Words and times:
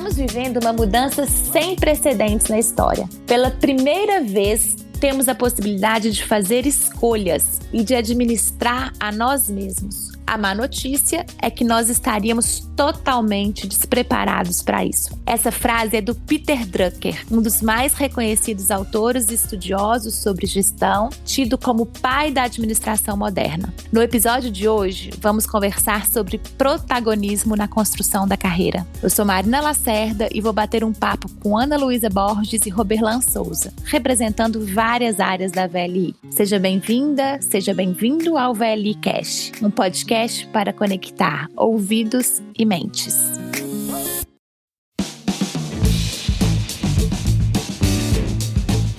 Estamos 0.00 0.16
vivendo 0.16 0.56
uma 0.62 0.72
mudança 0.72 1.26
sem 1.26 1.76
precedentes 1.76 2.48
na 2.48 2.58
história. 2.58 3.06
Pela 3.26 3.50
primeira 3.50 4.22
vez, 4.22 4.76
temos 4.98 5.28
a 5.28 5.34
possibilidade 5.34 6.10
de 6.10 6.24
fazer 6.24 6.64
escolhas 6.66 7.60
e 7.70 7.84
de 7.84 7.94
administrar 7.94 8.94
a 8.98 9.12
nós 9.12 9.50
mesmos. 9.50 10.12
A 10.26 10.38
má 10.38 10.54
notícia 10.54 11.26
é 11.38 11.50
que 11.50 11.64
nós 11.64 11.90
estaríamos 11.90 12.66
totalmente 12.80 13.66
despreparados 13.66 14.62
para 14.62 14.82
isso. 14.82 15.10
Essa 15.26 15.52
frase 15.52 15.98
é 15.98 16.00
do 16.00 16.14
Peter 16.14 16.66
Drucker, 16.66 17.26
um 17.30 17.42
dos 17.42 17.60
mais 17.60 17.92
reconhecidos 17.92 18.70
autores 18.70 19.28
e 19.28 19.34
estudiosos 19.34 20.14
sobre 20.14 20.46
gestão, 20.46 21.10
tido 21.22 21.58
como 21.58 21.84
pai 21.84 22.30
da 22.30 22.44
administração 22.44 23.18
moderna. 23.18 23.70
No 23.92 24.00
episódio 24.00 24.50
de 24.50 24.66
hoje, 24.66 25.10
vamos 25.20 25.46
conversar 25.46 26.06
sobre 26.06 26.40
protagonismo 26.56 27.54
na 27.54 27.68
construção 27.68 28.26
da 28.26 28.34
carreira. 28.34 28.86
Eu 29.02 29.10
sou 29.10 29.26
Marina 29.26 29.60
Lacerda 29.60 30.30
e 30.32 30.40
vou 30.40 30.54
bater 30.54 30.82
um 30.82 30.94
papo 30.94 31.28
com 31.38 31.58
Ana 31.58 31.76
Luísa 31.76 32.08
Borges 32.08 32.64
e 32.64 32.70
Roberlan 32.70 33.20
Souza, 33.20 33.74
representando 33.84 34.64
várias 34.64 35.20
áreas 35.20 35.52
da 35.52 35.66
VLI. 35.66 36.16
Seja 36.30 36.58
bem-vinda, 36.58 37.38
seja 37.42 37.74
bem-vindo 37.74 38.38
ao 38.38 38.54
VLI 38.54 38.94
Cash, 38.94 39.52
um 39.60 39.70
podcast 39.70 40.46
para 40.46 40.72
conectar 40.72 41.46
ouvidos 41.54 42.40
e 42.58 42.69
mentes. 42.70 43.49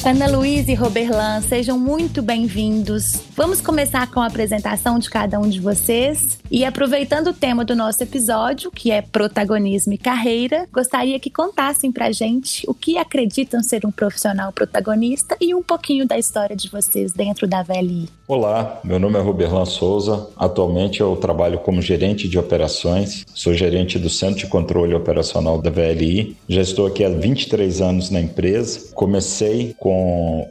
Ana 0.03 0.25
Luísa 0.25 0.71
e 0.71 0.73
Roberlan, 0.73 1.41
sejam 1.41 1.77
muito 1.77 2.23
bem-vindos. 2.23 3.21
Vamos 3.35 3.61
começar 3.61 4.09
com 4.09 4.19
a 4.19 4.25
apresentação 4.25 4.97
de 4.97 5.07
cada 5.07 5.39
um 5.39 5.47
de 5.47 5.59
vocês. 5.59 6.39
E 6.49 6.65
aproveitando 6.65 7.27
o 7.27 7.33
tema 7.33 7.63
do 7.63 7.75
nosso 7.75 8.01
episódio, 8.01 8.71
que 8.71 8.89
é 8.89 9.03
protagonismo 9.03 9.93
e 9.93 9.99
carreira, 9.99 10.67
gostaria 10.73 11.19
que 11.19 11.29
contassem 11.29 11.91
pra 11.91 12.11
gente 12.11 12.67
o 12.67 12.73
que 12.73 12.97
acreditam 12.97 13.61
ser 13.61 13.85
um 13.85 13.91
profissional 13.91 14.51
protagonista 14.51 15.37
e 15.39 15.53
um 15.53 15.61
pouquinho 15.61 16.07
da 16.07 16.17
história 16.17 16.55
de 16.55 16.67
vocês 16.67 17.13
dentro 17.13 17.47
da 17.47 17.61
VLI. 17.61 18.09
Olá, 18.27 18.79
meu 18.83 18.97
nome 18.97 19.19
é 19.19 19.21
Roberlan 19.21 19.65
Souza. 19.65 20.29
Atualmente 20.35 20.99
eu 20.99 21.15
trabalho 21.15 21.59
como 21.59 21.81
gerente 21.81 22.27
de 22.27 22.39
operações, 22.39 23.23
sou 23.35 23.53
gerente 23.53 23.99
do 23.99 24.09
Centro 24.09 24.39
de 24.39 24.47
Controle 24.47 24.95
Operacional 24.95 25.61
da 25.61 25.69
VLI. 25.69 26.35
Já 26.49 26.61
estou 26.61 26.87
aqui 26.87 27.03
há 27.03 27.09
23 27.09 27.81
anos 27.81 28.09
na 28.09 28.19
empresa. 28.19 28.89
Comecei 28.93 29.75
com 29.77 29.90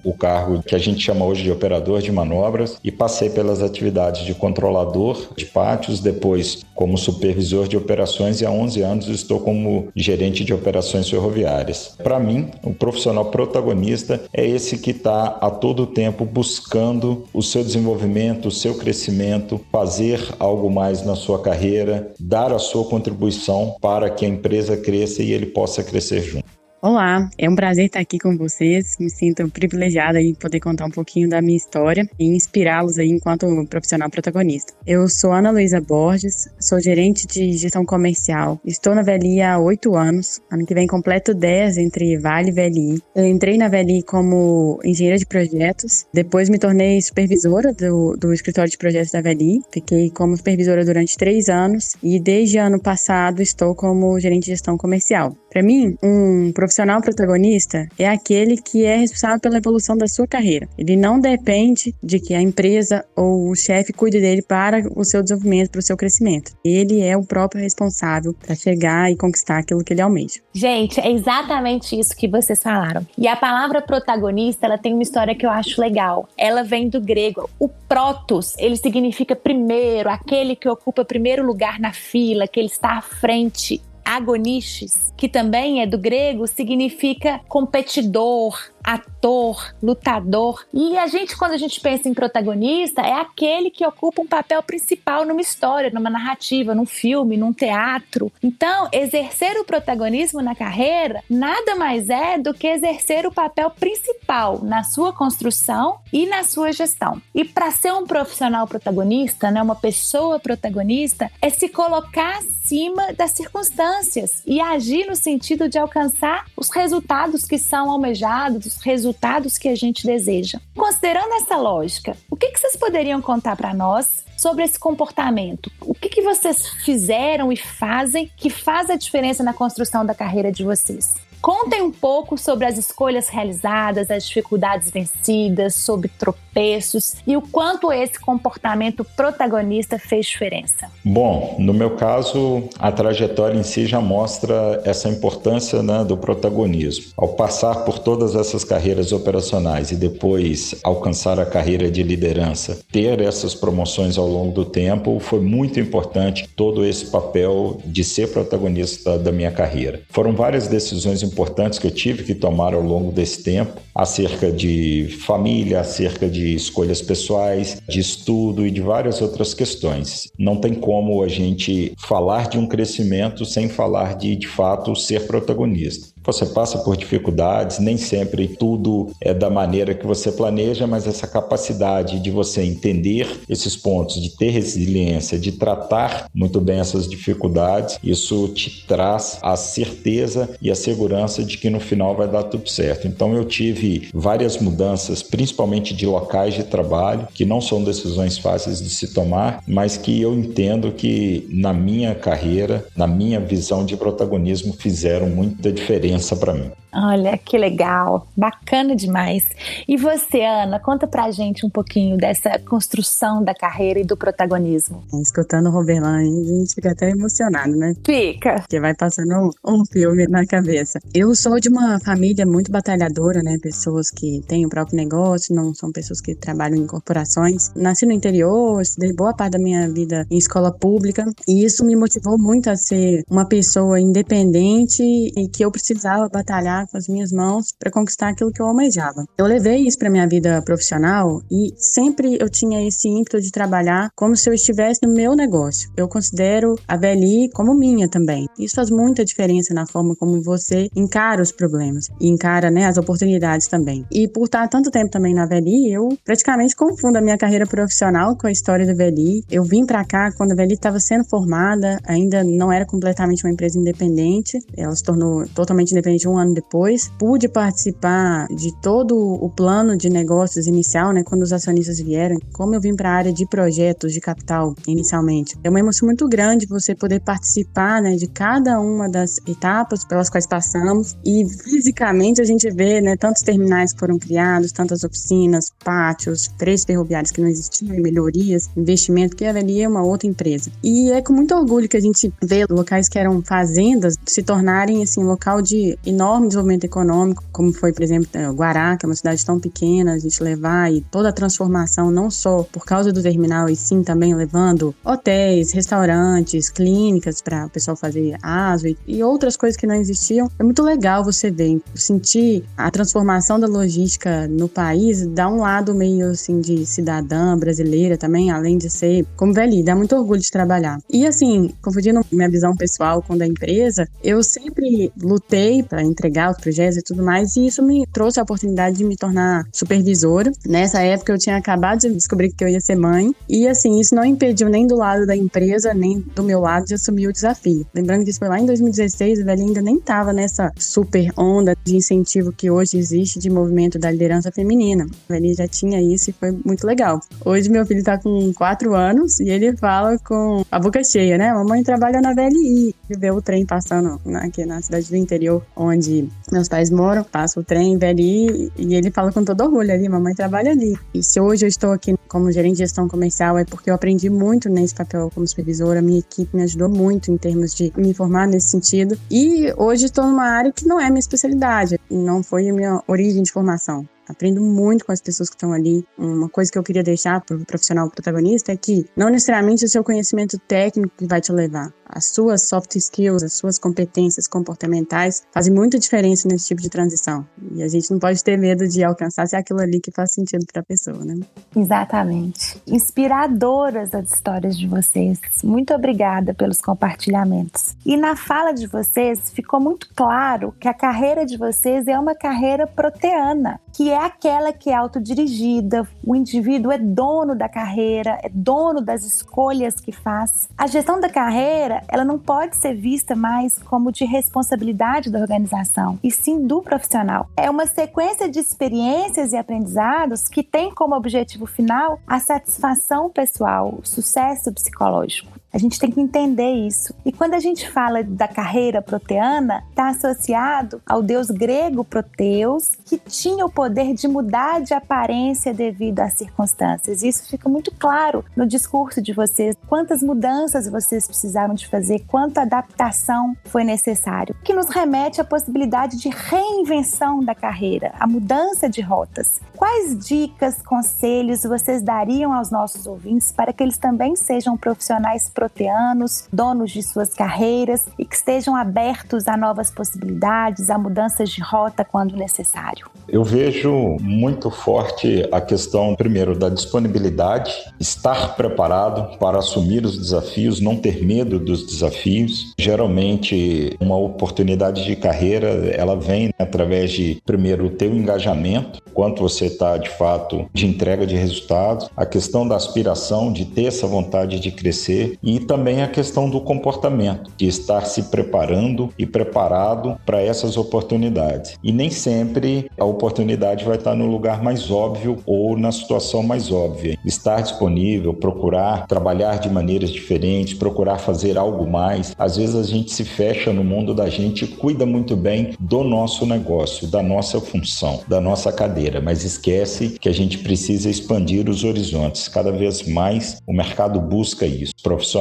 o 0.04 0.12
cargo 0.14 0.62
que 0.62 0.74
a 0.74 0.78
gente 0.78 1.00
chama 1.00 1.24
hoje 1.24 1.42
de 1.42 1.50
operador 1.50 2.00
de 2.00 2.12
manobras 2.12 2.78
e 2.82 2.90
passei 2.90 3.30
pelas 3.30 3.62
atividades 3.62 4.24
de 4.24 4.34
controlador 4.34 5.34
de 5.36 5.46
pátios, 5.46 6.00
depois 6.00 6.64
como 6.74 6.96
supervisor 6.96 7.68
de 7.68 7.76
operações 7.76 8.40
e 8.40 8.46
há 8.46 8.50
11 8.50 8.82
anos 8.82 9.08
estou 9.08 9.40
como 9.40 9.88
gerente 9.94 10.44
de 10.44 10.54
operações 10.54 11.08
ferroviárias. 11.08 11.94
Para 12.02 12.18
mim, 12.18 12.48
o 12.62 12.72
profissional 12.72 13.26
protagonista 13.26 14.20
é 14.32 14.46
esse 14.46 14.78
que 14.78 14.90
está 14.90 15.38
a 15.40 15.50
todo 15.50 15.86
tempo 15.86 16.24
buscando 16.24 17.24
o 17.34 17.42
seu 17.42 17.62
desenvolvimento, 17.62 18.48
o 18.48 18.50
seu 18.50 18.74
crescimento, 18.74 19.60
fazer 19.70 20.20
algo 20.38 20.70
mais 20.70 21.04
na 21.04 21.14
sua 21.14 21.40
carreira, 21.40 22.12
dar 22.18 22.52
a 22.52 22.58
sua 22.58 22.84
contribuição 22.84 23.76
para 23.80 24.08
que 24.10 24.24
a 24.24 24.28
empresa 24.28 24.76
cresça 24.76 25.22
e 25.22 25.32
ele 25.32 25.46
possa 25.46 25.82
crescer 25.82 26.22
junto. 26.22 26.59
Olá, 26.82 27.28
é 27.36 27.46
um 27.46 27.54
prazer 27.54 27.84
estar 27.84 28.00
aqui 28.00 28.18
com 28.18 28.38
vocês. 28.38 28.96
Me 28.98 29.10
sinto 29.10 29.46
privilegiada 29.50 30.18
em 30.18 30.32
poder 30.32 30.60
contar 30.60 30.86
um 30.86 30.90
pouquinho 30.90 31.28
da 31.28 31.42
minha 31.42 31.58
história 31.58 32.08
e 32.18 32.24
inspirá-los 32.24 32.98
aí 32.98 33.10
enquanto 33.10 33.46
profissional 33.68 34.08
protagonista. 34.08 34.72
Eu 34.86 35.06
sou 35.06 35.30
Ana 35.30 35.50
Luísa 35.50 35.78
Borges, 35.78 36.48
sou 36.58 36.80
gerente 36.80 37.26
de 37.26 37.52
gestão 37.52 37.84
comercial. 37.84 38.58
Estou 38.64 38.94
na 38.94 39.02
VLI 39.02 39.42
há 39.42 39.58
oito 39.58 39.94
anos. 39.94 40.40
Ano 40.50 40.64
que 40.64 40.72
vem 40.72 40.86
completo 40.86 41.34
10 41.34 41.76
entre 41.76 42.16
Vale 42.16 42.48
e 42.48 42.52
VLI. 42.52 43.02
Eu 43.14 43.26
entrei 43.26 43.58
na 43.58 43.68
VLI 43.68 44.02
como 44.02 44.80
engenheira 44.82 45.18
de 45.18 45.26
projetos, 45.26 46.06
depois 46.14 46.48
me 46.48 46.58
tornei 46.58 46.98
supervisora 47.02 47.74
do, 47.74 48.16
do 48.16 48.32
escritório 48.32 48.70
de 48.70 48.78
projetos 48.78 49.10
da 49.10 49.20
VLI. 49.20 49.60
Fiquei 49.70 50.08
como 50.08 50.34
supervisora 50.34 50.82
durante 50.82 51.18
três 51.18 51.50
anos 51.50 51.90
e 52.02 52.18
desde 52.18 52.56
ano 52.56 52.80
passado 52.80 53.42
estou 53.42 53.74
como 53.74 54.18
gerente 54.18 54.44
de 54.44 54.52
gestão 54.52 54.78
comercial. 54.78 55.36
Para 55.50 55.62
mim, 55.62 55.96
um 56.02 56.52
profissional 56.52 56.69
protagonista 57.02 57.88
é 57.98 58.08
aquele 58.08 58.56
que 58.56 58.84
é 58.84 58.96
responsável 58.96 59.40
pela 59.40 59.58
evolução 59.58 59.96
da 59.96 60.06
sua 60.06 60.26
carreira. 60.26 60.68
Ele 60.78 60.96
não 60.96 61.20
depende 61.20 61.94
de 62.02 62.18
que 62.18 62.34
a 62.34 62.40
empresa 62.40 63.04
ou 63.16 63.50
o 63.50 63.56
chefe 63.56 63.92
cuide 63.92 64.20
dele 64.20 64.42
para 64.42 64.82
o 64.96 65.04
seu 65.04 65.22
desenvolvimento, 65.22 65.70
para 65.70 65.78
o 65.78 65.82
seu 65.82 65.96
crescimento. 65.96 66.52
Ele 66.64 67.00
é 67.00 67.16
o 67.16 67.24
próprio 67.24 67.62
responsável 67.62 68.34
para 68.34 68.54
chegar 68.54 69.10
e 69.10 69.16
conquistar 69.16 69.58
aquilo 69.58 69.84
que 69.84 69.92
ele 69.92 70.02
almeja. 70.02 70.40
Gente, 70.52 71.00
é 71.00 71.10
exatamente 71.10 71.98
isso 71.98 72.16
que 72.16 72.28
vocês 72.28 72.62
falaram. 72.62 73.06
E 73.16 73.28
a 73.28 73.36
palavra 73.36 73.80
protagonista, 73.82 74.66
ela 74.66 74.78
tem 74.78 74.92
uma 74.92 75.02
história 75.02 75.34
que 75.34 75.46
eu 75.46 75.50
acho 75.50 75.80
legal. 75.80 76.28
Ela 76.36 76.62
vem 76.62 76.88
do 76.88 77.00
grego. 77.00 77.48
O 77.58 77.68
protos, 77.68 78.54
ele 78.58 78.76
significa 78.76 79.34
primeiro, 79.34 80.08
aquele 80.08 80.54
que 80.54 80.68
ocupa 80.68 81.04
primeiro 81.04 81.44
lugar 81.44 81.78
na 81.80 81.92
fila, 81.92 82.46
que 82.46 82.60
ele 82.60 82.68
está 82.68 82.98
à 82.98 83.00
frente 83.00 83.82
agonistes, 84.04 85.12
que 85.16 85.28
também 85.28 85.82
é 85.82 85.86
do 85.86 85.98
grego, 85.98 86.46
significa 86.46 87.40
competidor, 87.48 88.58
ator, 88.82 89.74
lutador. 89.82 90.64
E 90.72 90.96
a 90.96 91.06
gente, 91.06 91.36
quando 91.36 91.52
a 91.52 91.58
gente 91.58 91.80
pensa 91.80 92.08
em 92.08 92.14
protagonista, 92.14 93.02
é 93.02 93.12
aquele 93.12 93.70
que 93.70 93.86
ocupa 93.86 94.22
um 94.22 94.26
papel 94.26 94.62
principal 94.62 95.24
numa 95.24 95.40
história, 95.40 95.90
numa 95.90 96.10
narrativa, 96.10 96.74
num 96.74 96.86
filme, 96.86 97.36
num 97.36 97.52
teatro. 97.52 98.32
Então, 98.42 98.88
exercer 98.92 99.56
o 99.58 99.64
protagonismo 99.64 100.40
na 100.40 100.54
carreira 100.54 101.22
nada 101.28 101.74
mais 101.74 102.08
é 102.10 102.38
do 102.38 102.54
que 102.54 102.66
exercer 102.66 103.26
o 103.26 103.32
papel 103.32 103.70
principal 103.70 104.60
na 104.62 104.82
sua 104.82 105.12
construção 105.12 105.98
e 106.12 106.26
na 106.26 106.44
sua 106.44 106.72
gestão. 106.72 107.20
E 107.34 107.44
para 107.44 107.70
ser 107.70 107.92
um 107.92 108.06
profissional 108.06 108.66
protagonista, 108.66 109.50
né, 109.50 109.62
uma 109.62 109.76
pessoa 109.76 110.38
protagonista, 110.38 111.30
é 111.40 111.50
se 111.50 111.68
colocar 111.68 112.38
acima 112.70 113.12
das 113.12 113.32
circunstâncias 113.32 114.42
e 114.46 114.60
agir 114.60 115.06
no 115.06 115.16
sentido 115.16 115.68
de 115.68 115.78
alcançar 115.78 116.46
os 116.56 116.70
resultados 116.70 117.44
que 117.44 117.58
são 117.58 117.90
almejados, 117.90 118.79
os 118.80 118.82
resultados 118.82 119.58
que 119.58 119.68
a 119.68 119.74
gente 119.74 120.06
deseja. 120.06 120.58
Considerando 120.74 121.34
essa 121.34 121.56
lógica, 121.56 122.16
o 122.30 122.36
que, 122.36 122.50
que 122.50 122.58
vocês 122.58 122.76
poderiam 122.76 123.20
contar 123.20 123.56
para 123.56 123.74
nós 123.74 124.24
sobre 124.36 124.64
esse 124.64 124.78
comportamento. 124.78 125.70
O 125.82 125.92
que, 125.92 126.08
que 126.08 126.22
vocês 126.22 126.66
fizeram 126.82 127.52
e 127.52 127.56
fazem 127.56 128.30
que 128.38 128.48
faz 128.48 128.88
a 128.88 128.96
diferença 128.96 129.42
na 129.42 129.52
construção 129.52 130.04
da 130.04 130.14
carreira 130.14 130.50
de 130.50 130.64
vocês? 130.64 131.16
Contem 131.40 131.80
um 131.80 131.90
pouco 131.90 132.36
sobre 132.36 132.66
as 132.66 132.76
escolhas 132.76 133.28
realizadas, 133.28 134.10
as 134.10 134.26
dificuldades 134.26 134.90
vencidas, 134.90 135.74
sobre 135.74 136.08
tropeços 136.08 137.16
e 137.26 137.34
o 137.34 137.40
quanto 137.40 137.90
esse 137.90 138.20
comportamento 138.20 139.04
protagonista 139.16 139.98
fez 139.98 140.26
diferença. 140.26 140.90
Bom, 141.02 141.56
no 141.58 141.72
meu 141.72 141.96
caso, 141.96 142.64
a 142.78 142.92
trajetória 142.92 143.58
em 143.58 143.62
si 143.62 143.86
já 143.86 144.02
mostra 144.02 144.82
essa 144.84 145.08
importância 145.08 145.82
né, 145.82 146.04
do 146.04 146.16
protagonismo. 146.16 147.06
Ao 147.16 147.28
passar 147.28 147.84
por 147.86 147.98
todas 147.98 148.34
essas 148.34 148.62
carreiras 148.62 149.10
operacionais 149.10 149.90
e 149.90 149.96
depois 149.96 150.74
alcançar 150.84 151.40
a 151.40 151.46
carreira 151.46 151.90
de 151.90 152.02
liderança, 152.02 152.80
ter 152.92 153.18
essas 153.20 153.54
promoções 153.54 154.18
ao 154.18 154.26
longo 154.26 154.52
do 154.52 154.64
tempo 154.66 155.18
foi 155.20 155.40
muito 155.40 155.80
importante 155.80 156.46
todo 156.54 156.84
esse 156.84 157.06
papel 157.06 157.80
de 157.86 158.04
ser 158.04 158.30
protagonista 158.30 159.18
da 159.18 159.32
minha 159.32 159.50
carreira. 159.50 160.02
Foram 160.10 160.34
várias 160.34 160.68
decisões 160.68 161.22
importantes 161.30 161.78
que 161.78 161.86
eu 161.86 161.90
tive 161.90 162.24
que 162.24 162.34
tomar 162.34 162.74
ao 162.74 162.82
longo 162.82 163.12
desse 163.12 163.42
tempo, 163.42 163.80
acerca 163.94 164.50
de 164.50 165.08
família, 165.26 165.80
acerca 165.80 166.28
de 166.28 166.54
escolhas 166.54 167.00
pessoais, 167.00 167.80
de 167.88 168.00
estudo 168.00 168.66
e 168.66 168.70
de 168.70 168.80
várias 168.80 169.22
outras 169.22 169.54
questões. 169.54 170.28
Não 170.38 170.56
tem 170.56 170.74
como 170.74 171.22
a 171.22 171.28
gente 171.28 171.92
falar 171.98 172.48
de 172.48 172.58
um 172.58 172.66
crescimento 172.66 173.44
sem 173.44 173.68
falar 173.68 174.16
de, 174.16 174.34
de 174.36 174.48
fato, 174.48 174.96
ser 174.96 175.26
protagonista. 175.26 176.08
Você 176.24 176.46
passa 176.46 176.78
por 176.78 176.96
dificuldades, 176.96 177.78
nem 177.78 177.96
sempre 177.96 178.46
tudo 178.46 179.10
é 179.20 179.32
da 179.32 179.48
maneira 179.48 179.94
que 179.94 180.06
você 180.06 180.30
planeja, 180.30 180.86
mas 180.86 181.06
essa 181.06 181.26
capacidade 181.26 182.20
de 182.20 182.30
você 182.30 182.62
entender 182.62 183.26
esses 183.48 183.74
pontos, 183.74 184.20
de 184.20 184.36
ter 184.36 184.50
resiliência, 184.50 185.38
de 185.38 185.52
tratar 185.52 186.28
muito 186.34 186.60
bem 186.60 186.78
essas 186.78 187.08
dificuldades, 187.08 187.98
isso 188.04 188.48
te 188.48 188.84
traz 188.86 189.38
a 189.42 189.56
certeza 189.56 190.50
e 190.60 190.70
a 190.70 190.74
segurança 190.74 191.42
de 191.42 191.56
que 191.56 191.70
no 191.70 191.80
final 191.80 192.14
vai 192.14 192.28
dar 192.28 192.44
tudo 192.44 192.68
certo. 192.68 193.06
Então 193.06 193.34
eu 193.34 193.44
tive 193.44 194.08
várias 194.12 194.58
mudanças, 194.58 195.22
principalmente 195.22 195.94
de 195.94 196.06
locais 196.06 196.54
de 196.54 196.64
trabalho, 196.64 197.28
que 197.32 197.46
não 197.46 197.60
são 197.60 197.82
decisões 197.82 198.36
fáceis 198.36 198.80
de 198.80 198.90
se 198.90 199.14
tomar, 199.14 199.62
mas 199.66 199.96
que 199.96 200.20
eu 200.20 200.34
entendo 200.34 200.92
que 200.92 201.48
na 201.50 201.72
minha 201.72 202.14
carreira, 202.14 202.86
na 202.94 203.06
minha 203.06 203.40
visão 203.40 203.84
de 203.84 203.96
protagonismo, 203.96 204.74
fizeram 204.74 205.28
muita 205.28 205.72
diferença 205.72 206.09
diferença 206.10 206.36
para 206.36 206.54
mim. 206.54 206.70
Olha, 206.92 207.38
que 207.38 207.56
legal, 207.56 208.26
bacana 208.36 208.96
demais. 208.96 209.48
E 209.86 209.96
você, 209.96 210.42
Ana, 210.42 210.80
conta 210.80 211.06
pra 211.06 211.30
gente 211.30 211.64
um 211.64 211.70
pouquinho 211.70 212.16
dessa 212.16 212.58
construção 212.58 213.42
da 213.44 213.54
carreira 213.54 214.00
e 214.00 214.04
do 214.04 214.16
protagonismo. 214.16 215.04
Escutando 215.22 215.68
o 215.68 215.70
Roberlan, 215.70 216.18
a 216.18 216.24
gente 216.24 216.74
fica 216.74 216.90
até 216.90 217.10
emocionado, 217.10 217.76
né? 217.76 217.94
Fica. 218.04 218.56
Porque 218.60 218.80
vai 218.80 218.94
passando 218.94 219.50
um, 219.64 219.80
um 219.80 219.84
filme 219.86 220.26
na 220.26 220.44
cabeça. 220.46 220.98
Eu 221.14 221.34
sou 221.34 221.60
de 221.60 221.68
uma 221.68 222.00
família 222.00 222.44
muito 222.44 222.72
batalhadora, 222.72 223.40
né? 223.42 223.56
Pessoas 223.62 224.10
que 224.10 224.40
têm 224.48 224.66
o 224.66 224.68
próprio 224.68 224.96
negócio, 224.96 225.54
não 225.54 225.72
são 225.74 225.92
pessoas 225.92 226.20
que 226.20 226.34
trabalham 226.34 226.76
em 226.76 226.86
corporações. 226.86 227.70
Nasci 227.76 228.04
no 228.04 228.12
interior, 228.12 228.80
estudei 228.80 229.12
boa 229.12 229.34
parte 229.34 229.52
da 229.52 229.58
minha 229.58 229.88
vida 229.88 230.26
em 230.30 230.38
escola 230.38 230.72
pública 230.72 231.24
e 231.46 231.64
isso 231.64 231.84
me 231.84 231.94
motivou 231.94 232.36
muito 232.38 232.68
a 232.68 232.76
ser 232.76 233.22
uma 233.28 233.44
pessoa 233.44 234.00
independente 234.00 235.02
e 235.02 235.48
que 235.48 235.64
eu 235.64 235.70
precisava 235.70 236.28
batalhar 236.28 236.79
com 236.86 236.96
as 236.96 237.08
minhas 237.08 237.32
mãos 237.32 237.66
para 237.78 237.90
conquistar 237.90 238.28
aquilo 238.28 238.52
que 238.52 238.60
eu 238.60 238.66
almejava. 238.66 239.24
Eu 239.36 239.46
levei 239.46 239.86
isso 239.86 239.98
para 239.98 240.10
minha 240.10 240.26
vida 240.26 240.62
profissional 240.62 241.42
e 241.50 241.72
sempre 241.76 242.38
eu 242.40 242.48
tinha 242.48 242.86
esse 242.86 243.08
ímpeto 243.08 243.40
de 243.40 243.50
trabalhar 243.50 244.10
como 244.14 244.36
se 244.36 244.48
eu 244.48 244.54
estivesse 244.54 245.00
no 245.02 245.12
meu 245.12 245.34
negócio. 245.34 245.90
Eu 245.96 246.08
considero 246.08 246.76
a 246.86 246.96
VLI 246.96 247.50
como 247.52 247.74
minha 247.74 248.08
também. 248.08 248.46
Isso 248.58 248.74
faz 248.76 248.90
muita 248.90 249.24
diferença 249.24 249.72
na 249.74 249.86
forma 249.86 250.14
como 250.16 250.42
você 250.42 250.88
encara 250.94 251.42
os 251.42 251.52
problemas 251.52 252.08
e 252.20 252.28
encara 252.28 252.70
né, 252.70 252.86
as 252.86 252.96
oportunidades 252.96 253.66
também. 253.66 254.04
E 254.12 254.28
por 254.28 254.44
estar 254.44 254.68
tanto 254.68 254.90
tempo 254.90 255.10
também 255.10 255.34
na 255.34 255.46
VLI, 255.46 255.92
eu 255.92 256.08
praticamente 256.24 256.76
confundo 256.76 257.18
a 257.18 257.20
minha 257.20 257.38
carreira 257.38 257.66
profissional 257.66 258.36
com 258.36 258.46
a 258.46 258.52
história 258.52 258.86
da 258.86 258.94
VLI. 258.94 259.44
Eu 259.50 259.64
vim 259.64 259.84
para 259.84 260.04
cá 260.04 260.32
quando 260.32 260.52
a 260.52 260.54
VLI 260.54 260.74
estava 260.74 261.00
sendo 261.00 261.24
formada, 261.24 261.98
ainda 262.04 262.42
não 262.44 262.72
era 262.72 262.84
completamente 262.84 263.44
uma 263.44 263.52
empresa 263.52 263.78
independente, 263.78 264.58
ela 264.76 264.94
se 264.94 265.02
tornou 265.02 265.46
totalmente 265.48 265.92
independente 265.92 266.28
um 266.28 266.36
ano 266.36 266.54
depois. 266.54 266.69
Pude 267.18 267.48
participar 267.48 268.46
de 268.48 268.72
todo 268.80 269.16
o 269.16 269.50
plano 269.50 269.96
de 269.96 270.08
negócios 270.08 270.68
inicial, 270.68 271.12
né, 271.12 271.24
quando 271.24 271.42
os 271.42 271.52
acionistas 271.52 271.98
vieram. 271.98 272.36
Como 272.52 272.74
eu 272.74 272.80
vim 272.80 272.94
para 272.94 273.10
a 273.10 273.14
área 273.14 273.32
de 273.32 273.44
projetos 273.44 274.12
de 274.12 274.20
capital 274.20 274.74
inicialmente, 274.86 275.56
é 275.64 275.68
uma 275.68 275.80
emoção 275.80 276.06
muito 276.06 276.28
grande 276.28 276.66
você 276.66 276.94
poder 276.94 277.20
participar 277.20 278.00
né, 278.00 278.14
de 278.14 278.28
cada 278.28 278.80
uma 278.80 279.08
das 279.08 279.38
etapas 279.48 280.04
pelas 280.04 280.30
quais 280.30 280.46
passamos 280.46 281.16
e 281.24 281.44
fisicamente 281.64 282.40
a 282.40 282.44
gente 282.44 282.70
vê 282.70 283.00
né, 283.00 283.16
tantos 283.16 283.42
terminais 283.42 283.92
que 283.92 283.98
foram 283.98 284.18
criados, 284.18 284.70
tantas 284.70 285.02
oficinas, 285.02 285.72
pátios, 285.84 286.48
três 286.56 286.84
ferroviários 286.84 287.32
que 287.32 287.40
não 287.40 287.48
existiam, 287.48 287.96
melhorias, 287.96 288.70
investimento 288.76 289.36
que 289.36 289.44
avalia 289.44 289.88
uma 289.88 290.04
outra 290.04 290.28
empresa. 290.28 290.70
E 290.84 291.10
é 291.10 291.20
com 291.20 291.32
muito 291.32 291.54
orgulho 291.54 291.88
que 291.88 291.96
a 291.96 292.00
gente 292.00 292.32
vê 292.40 292.64
locais 292.70 293.08
que 293.08 293.18
eram 293.18 293.42
fazendas 293.42 294.14
se 294.24 294.42
tornarem 294.42 295.02
assim 295.02 295.24
local 295.24 295.60
de 295.60 295.98
enorme 296.06 296.48
desenvolvimento 296.60 296.84
econômico, 296.84 297.44
como 297.52 297.72
foi, 297.72 297.92
por 297.92 298.02
exemplo, 298.02 298.28
Guará, 298.54 298.96
que 298.96 299.06
é 299.06 299.08
uma 299.08 299.14
cidade 299.14 299.44
tão 299.44 299.58
pequena, 299.58 300.12
a 300.12 300.18
gente 300.18 300.42
levar 300.42 300.92
e 300.92 301.00
toda 301.00 301.30
a 301.30 301.32
transformação 301.32 302.10
não 302.10 302.30
só 302.30 302.62
por 302.62 302.84
causa 302.84 303.12
do 303.12 303.22
terminal 303.22 303.68
e 303.68 303.76
sim 303.76 304.02
também 304.02 304.34
levando 304.34 304.94
hotéis, 305.04 305.72
restaurantes, 305.72 306.68
clínicas 306.68 307.40
para 307.40 307.66
o 307.66 307.70
pessoal 307.70 307.96
fazer 307.96 308.36
aso 308.42 308.88
e, 308.88 308.96
e 309.06 309.22
outras 309.22 309.56
coisas 309.56 309.76
que 309.76 309.86
não 309.86 309.94
existiam. 309.94 310.50
É 310.58 310.62
muito 310.62 310.82
legal 310.82 311.24
você 311.24 311.50
ver, 311.50 311.80
sentir 311.94 312.64
a 312.76 312.90
transformação 312.90 313.58
da 313.58 313.66
logística 313.66 314.46
no 314.48 314.68
país, 314.68 315.26
dá 315.26 315.48
um 315.48 315.60
lado 315.60 315.94
meio 315.94 316.30
assim 316.30 316.60
de 316.60 316.84
cidadã 316.86 317.56
brasileira 317.58 318.16
também, 318.16 318.50
além 318.50 318.76
de 318.76 318.90
ser 318.90 319.26
como 319.36 319.52
velhi, 319.52 319.82
dá 319.82 319.94
muito 319.94 320.14
orgulho 320.14 320.40
de 320.40 320.50
trabalhar. 320.50 320.98
E 321.08 321.26
assim, 321.26 321.72
confundindo 321.82 322.20
minha 322.30 322.50
visão 322.50 322.74
pessoal 322.74 323.22
com 323.22 323.36
da 323.36 323.46
empresa, 323.46 324.06
eu 324.22 324.42
sempre 324.42 325.12
lutei 325.20 325.82
para 325.82 326.02
entregar 326.02 326.49
os 326.50 326.58
projetos 326.58 326.96
e 326.98 327.02
tudo 327.02 327.22
mais, 327.22 327.56
e 327.56 327.66
isso 327.66 327.82
me 327.82 328.06
trouxe 328.12 328.40
a 328.40 328.42
oportunidade 328.42 328.96
de 328.96 329.04
me 329.04 329.16
tornar 329.16 329.64
supervisora. 329.72 330.50
Nessa 330.66 331.00
época 331.02 331.32
eu 331.32 331.38
tinha 331.38 331.56
acabado 331.56 332.00
de 332.00 332.14
descobrir 332.14 332.52
que 332.52 332.64
eu 332.64 332.68
ia 332.68 332.80
ser 332.80 332.96
mãe, 332.96 333.34
e 333.48 333.66
assim, 333.66 334.00
isso 334.00 334.14
não 334.14 334.24
impediu 334.24 334.68
nem 334.68 334.86
do 334.86 334.96
lado 334.96 335.26
da 335.26 335.36
empresa, 335.36 335.94
nem 335.94 336.20
do 336.34 336.42
meu 336.42 336.60
lado 336.60 336.86
de 336.86 336.94
assumir 336.94 337.28
o 337.28 337.32
desafio. 337.32 337.86
Lembrando 337.94 338.24
que 338.24 338.30
isso 338.30 338.38
foi 338.38 338.48
lá 338.48 338.58
em 338.58 338.66
2016, 338.66 339.40
a 339.40 339.44
velha 339.44 339.62
ainda 339.62 339.82
nem 339.82 339.96
estava 339.96 340.32
nessa 340.32 340.70
super 340.76 341.30
onda 341.36 341.74
de 341.84 341.96
incentivo 341.96 342.52
que 342.52 342.70
hoje 342.70 342.98
existe 342.98 343.38
de 343.38 343.50
movimento 343.50 343.98
da 343.98 344.10
liderança 344.10 344.50
feminina. 344.50 345.06
A 345.28 345.32
velha 345.32 345.54
já 345.54 345.68
tinha 345.68 346.00
isso 346.00 346.30
e 346.30 346.32
foi 346.32 346.52
muito 346.64 346.86
legal. 346.86 347.20
Hoje 347.44 347.68
meu 347.68 347.84
filho 347.86 348.00
está 348.00 348.18
com 348.18 348.52
4 348.52 348.94
anos 348.94 349.40
e 349.40 349.48
ele 349.48 349.76
fala 349.76 350.18
com 350.18 350.64
a 350.70 350.78
boca 350.78 351.02
cheia, 351.02 351.38
né? 351.38 351.52
Mamãe 351.52 351.82
trabalha 351.82 352.20
na 352.20 352.32
VLI. 352.32 352.94
Ele 353.08 353.18
vê 353.18 353.30
o 353.30 353.40
trem 353.40 353.64
passando 353.64 354.20
aqui 354.36 354.64
na 354.64 354.80
cidade 354.80 355.08
do 355.08 355.16
interior, 355.16 355.64
onde 355.76 356.28
meus 356.52 356.68
pais 356.68 356.90
moram, 356.90 357.24
passa 357.24 357.60
o 357.60 357.64
trem 357.64 357.98
VLI 357.98 358.72
e 358.76 358.94
ele 358.94 359.10
fala 359.10 359.32
com 359.32 359.44
todo 359.44 359.62
orgulho 359.62 359.92
ali, 359.92 360.08
mamãe 360.08 360.34
trabalha 360.34 360.72
ali. 360.72 360.98
E 361.14 361.22
se 361.22 361.40
hoje 361.40 361.64
eu 361.64 361.68
estou 361.68 361.92
aqui 361.92 362.14
como 362.28 362.50
gerente 362.52 362.74
de 362.74 362.78
gestão 362.78 363.08
comercial 363.08 363.58
é 363.58 363.64
porque 363.64 363.90
eu 363.90 363.94
aprendi 363.94 364.30
muito 364.30 364.68
nesse 364.68 364.94
papel 364.94 365.30
como 365.34 365.46
supervisora, 365.46 366.00
minha 366.00 366.20
equipe 366.20 366.56
me 366.56 366.62
ajudou 366.62 366.88
muito 366.88 367.30
em 367.30 367.36
termos 367.36 367.74
de 367.74 367.92
me 367.96 368.10
informar 368.10 368.46
nesse 368.46 368.68
sentido. 368.68 369.18
E 369.30 369.72
hoje 369.76 370.06
estou 370.06 370.24
numa 370.24 370.44
área 370.44 370.72
que 370.72 370.86
não 370.86 371.00
é 371.00 371.08
minha 371.08 371.20
especialidade, 371.20 371.98
não 372.10 372.42
foi 372.42 372.68
a 372.68 372.72
minha 372.72 373.02
origem 373.06 373.42
de 373.42 373.52
formação. 373.52 374.06
Aprendo 374.28 374.60
muito 374.60 375.04
com 375.04 375.10
as 375.10 375.20
pessoas 375.20 375.48
que 375.48 375.56
estão 375.56 375.72
ali. 375.72 376.06
Uma 376.16 376.48
coisa 376.48 376.70
que 376.70 376.78
eu 376.78 376.84
queria 376.84 377.02
deixar 377.02 377.40
para 377.40 377.56
o 377.56 377.64
profissional 377.64 378.08
protagonista 378.08 378.70
é 378.70 378.76
que 378.76 379.04
não 379.16 379.28
necessariamente 379.28 379.84
o 379.84 379.88
seu 379.88 380.04
conhecimento 380.04 380.56
técnico 380.56 381.12
que 381.18 381.26
vai 381.26 381.40
te 381.40 381.50
levar. 381.50 381.92
As 382.12 382.26
suas 382.26 382.68
soft 382.68 382.96
skills, 382.96 383.42
as 383.42 383.52
suas 383.54 383.78
competências 383.78 384.46
comportamentais 384.46 385.42
fazem 385.52 385.72
muita 385.72 385.98
diferença 385.98 386.48
nesse 386.48 386.68
tipo 386.68 386.82
de 386.82 386.88
transição. 386.88 387.46
E 387.72 387.82
a 387.82 387.88
gente 387.88 388.10
não 388.10 388.18
pode 388.18 388.42
ter 388.42 388.56
medo 388.56 388.86
de 388.88 389.04
alcançar 389.04 389.46
se 389.46 389.56
é 389.56 389.58
aquilo 389.58 389.80
ali 389.80 390.00
que 390.00 390.10
faz 390.10 390.32
sentido 390.32 390.64
para 390.72 390.82
a 390.82 390.84
pessoa, 390.84 391.24
né? 391.24 391.38
Exatamente. 391.74 392.80
Inspiradoras 392.86 394.14
as 394.14 394.32
histórias 394.32 394.76
de 394.76 394.86
vocês. 394.86 395.38
Muito 395.62 395.94
obrigada 395.94 396.52
pelos 396.54 396.80
compartilhamentos. 396.80 397.96
E 398.04 398.16
na 398.16 398.34
fala 398.36 398.72
de 398.72 398.86
vocês 398.86 399.50
ficou 399.50 399.80
muito 399.80 400.08
claro 400.14 400.74
que 400.78 400.88
a 400.88 400.94
carreira 400.94 401.46
de 401.46 401.56
vocês 401.56 402.06
é 402.06 402.18
uma 402.18 402.34
carreira 402.34 402.86
proteana, 402.86 403.80
que 403.92 404.10
é 404.10 404.18
aquela 404.18 404.72
que 404.72 404.90
é 404.90 404.94
autodirigida, 404.94 406.06
o 406.24 406.34
indivíduo 406.34 406.92
é 406.92 406.98
dono 406.98 407.54
da 407.54 407.68
carreira, 407.68 408.38
é 408.42 408.48
dono 408.48 409.00
das 409.00 409.24
escolhas 409.24 410.00
que 410.00 410.12
faz. 410.12 410.68
A 410.76 410.86
gestão 410.86 411.20
da 411.20 411.28
carreira, 411.28 411.99
ela 412.08 412.24
não 412.24 412.38
pode 412.38 412.76
ser 412.76 412.94
vista 412.94 413.36
mais 413.36 413.78
como 413.78 414.10
de 414.10 414.24
responsabilidade 414.24 415.30
da 415.30 415.38
organização, 415.38 416.18
e 416.22 416.30
sim 416.30 416.66
do 416.66 416.82
profissional. 416.82 417.48
É 417.56 417.70
uma 417.70 417.86
sequência 417.86 418.48
de 418.48 418.58
experiências 418.58 419.52
e 419.52 419.56
aprendizados 419.56 420.48
que 420.48 420.62
tem 420.62 420.90
como 420.94 421.14
objetivo 421.14 421.66
final 421.66 422.18
a 422.26 422.40
satisfação 422.40 423.30
pessoal, 423.30 423.98
o 424.00 424.06
sucesso 424.06 424.72
psicológico. 424.72 425.59
A 425.72 425.78
gente 425.78 425.98
tem 425.98 426.10
que 426.10 426.20
entender 426.20 426.70
isso. 426.72 427.14
E 427.24 427.32
quando 427.32 427.54
a 427.54 427.60
gente 427.60 427.88
fala 427.88 428.22
da 428.24 428.48
carreira 428.48 429.00
proteana, 429.00 429.84
está 429.90 430.08
associado 430.08 431.00
ao 431.06 431.22
deus 431.22 431.48
grego 431.48 432.04
Proteus, 432.04 432.90
que 433.04 433.18
tinha 433.18 433.64
o 433.64 433.70
poder 433.70 434.14
de 434.14 434.26
mudar 434.26 434.80
de 434.80 434.94
aparência 434.94 435.72
devido 435.72 436.20
às 436.20 436.34
circunstâncias. 436.34 437.22
Isso 437.22 437.48
fica 437.48 437.68
muito 437.68 437.92
claro 437.94 438.44
no 438.56 438.66
discurso 438.66 439.22
de 439.22 439.32
vocês. 439.32 439.76
Quantas 439.86 440.22
mudanças 440.22 440.88
vocês 440.88 441.26
precisaram 441.26 441.74
de 441.74 441.86
fazer, 441.86 442.24
quanta 442.26 442.62
adaptação 442.62 443.56
foi 443.64 443.84
necessário, 443.84 444.56
que 444.64 444.74
nos 444.74 444.88
remete 444.88 445.40
à 445.40 445.44
possibilidade 445.44 446.16
de 446.16 446.28
reinvenção 446.28 447.44
da 447.44 447.54
carreira, 447.54 448.12
a 448.18 448.26
mudança 448.26 448.88
de 448.88 449.00
rotas. 449.00 449.60
Quais 449.76 450.18
dicas, 450.18 450.82
conselhos 450.82 451.62
vocês 451.62 452.02
dariam 452.02 452.52
aos 452.52 452.70
nossos 452.70 453.06
ouvintes 453.06 453.52
para 453.52 453.72
que 453.72 453.82
eles 453.82 453.98
também 453.98 454.36
sejam 454.36 454.76
profissionais 454.76 455.48
proteanos, 455.60 456.48
donos 456.50 456.90
de 456.90 457.02
suas 457.02 457.34
carreiras 457.34 458.08
e 458.18 458.24
que 458.24 458.34
estejam 458.34 458.74
abertos 458.74 459.46
a 459.46 459.58
novas 459.58 459.90
possibilidades, 459.90 460.88
a 460.88 460.96
mudanças 460.96 461.50
de 461.50 461.60
rota 461.60 462.02
quando 462.02 462.34
necessário? 462.34 463.10
Eu 463.28 463.44
vejo 463.44 464.16
muito 464.22 464.70
forte 464.70 465.46
a 465.52 465.60
questão, 465.60 466.16
primeiro, 466.16 466.58
da 466.58 466.70
disponibilidade, 466.70 467.72
estar 468.00 468.56
preparado 468.56 469.36
para 469.38 469.58
assumir 469.58 470.02
os 470.04 470.16
desafios, 470.16 470.80
não 470.80 470.96
ter 470.96 471.22
medo 471.22 471.58
dos 471.58 471.86
desafios. 471.86 472.72
Geralmente, 472.78 473.96
uma 474.00 474.16
oportunidade 474.16 475.04
de 475.04 475.14
carreira, 475.14 475.68
ela 475.94 476.16
vem 476.16 476.50
através 476.58 477.12
de, 477.12 477.40
primeiro, 477.44 477.86
o 477.86 478.04
um 478.10 478.16
engajamento, 478.16 479.00
quanto 479.12 479.42
você 479.42 479.66
está, 479.66 479.98
de 479.98 480.08
fato, 480.08 480.68
de 480.72 480.86
entrega 480.86 481.26
de 481.26 481.36
resultados, 481.36 482.08
a 482.16 482.24
questão 482.24 482.66
da 482.66 482.76
aspiração, 482.76 483.52
de 483.52 483.66
ter 483.66 483.84
essa 483.84 484.06
vontade 484.06 484.58
de 484.58 484.70
crescer 484.70 485.38
e 485.42 485.49
e 485.56 485.60
também 485.60 486.02
a 486.02 486.08
questão 486.08 486.48
do 486.48 486.60
comportamento, 486.60 487.50
de 487.56 487.66
estar 487.66 488.02
se 488.02 488.24
preparando 488.24 489.12
e 489.18 489.26
preparado 489.26 490.16
para 490.24 490.40
essas 490.40 490.76
oportunidades. 490.76 491.76
E 491.82 491.90
nem 491.90 492.08
sempre 492.10 492.90
a 492.98 493.04
oportunidade 493.04 493.84
vai 493.84 493.96
estar 493.96 494.14
no 494.14 494.26
lugar 494.26 494.62
mais 494.62 494.90
óbvio 494.90 495.38
ou 495.44 495.76
na 495.76 495.90
situação 495.90 496.42
mais 496.42 496.70
óbvia. 496.70 497.18
Estar 497.24 497.60
disponível, 497.62 498.32
procurar 498.32 499.06
trabalhar 499.06 499.58
de 499.58 499.68
maneiras 499.68 500.10
diferentes, 500.10 500.74
procurar 500.74 501.18
fazer 501.18 501.58
algo 501.58 501.90
mais. 501.90 502.34
Às 502.38 502.56
vezes 502.56 502.76
a 502.76 502.82
gente 502.84 503.12
se 503.12 503.24
fecha 503.24 503.72
no 503.72 503.82
mundo 503.82 504.14
da 504.14 504.28
gente 504.28 504.66
cuida 504.66 505.04
muito 505.04 505.36
bem 505.36 505.74
do 505.80 506.04
nosso 506.04 506.46
negócio, 506.46 507.08
da 507.08 507.22
nossa 507.22 507.60
função, 507.60 508.20
da 508.28 508.40
nossa 508.40 508.72
cadeira, 508.72 509.20
mas 509.20 509.44
esquece 509.44 510.16
que 510.20 510.28
a 510.28 510.32
gente 510.32 510.58
precisa 510.58 511.10
expandir 511.10 511.68
os 511.68 511.82
horizontes. 511.82 512.46
Cada 512.46 512.70
vez 512.70 513.02
mais 513.06 513.58
o 513.66 513.72
mercado 513.72 514.20
busca 514.20 514.64
isso. 514.64 514.92
Profissionais, 515.02 515.39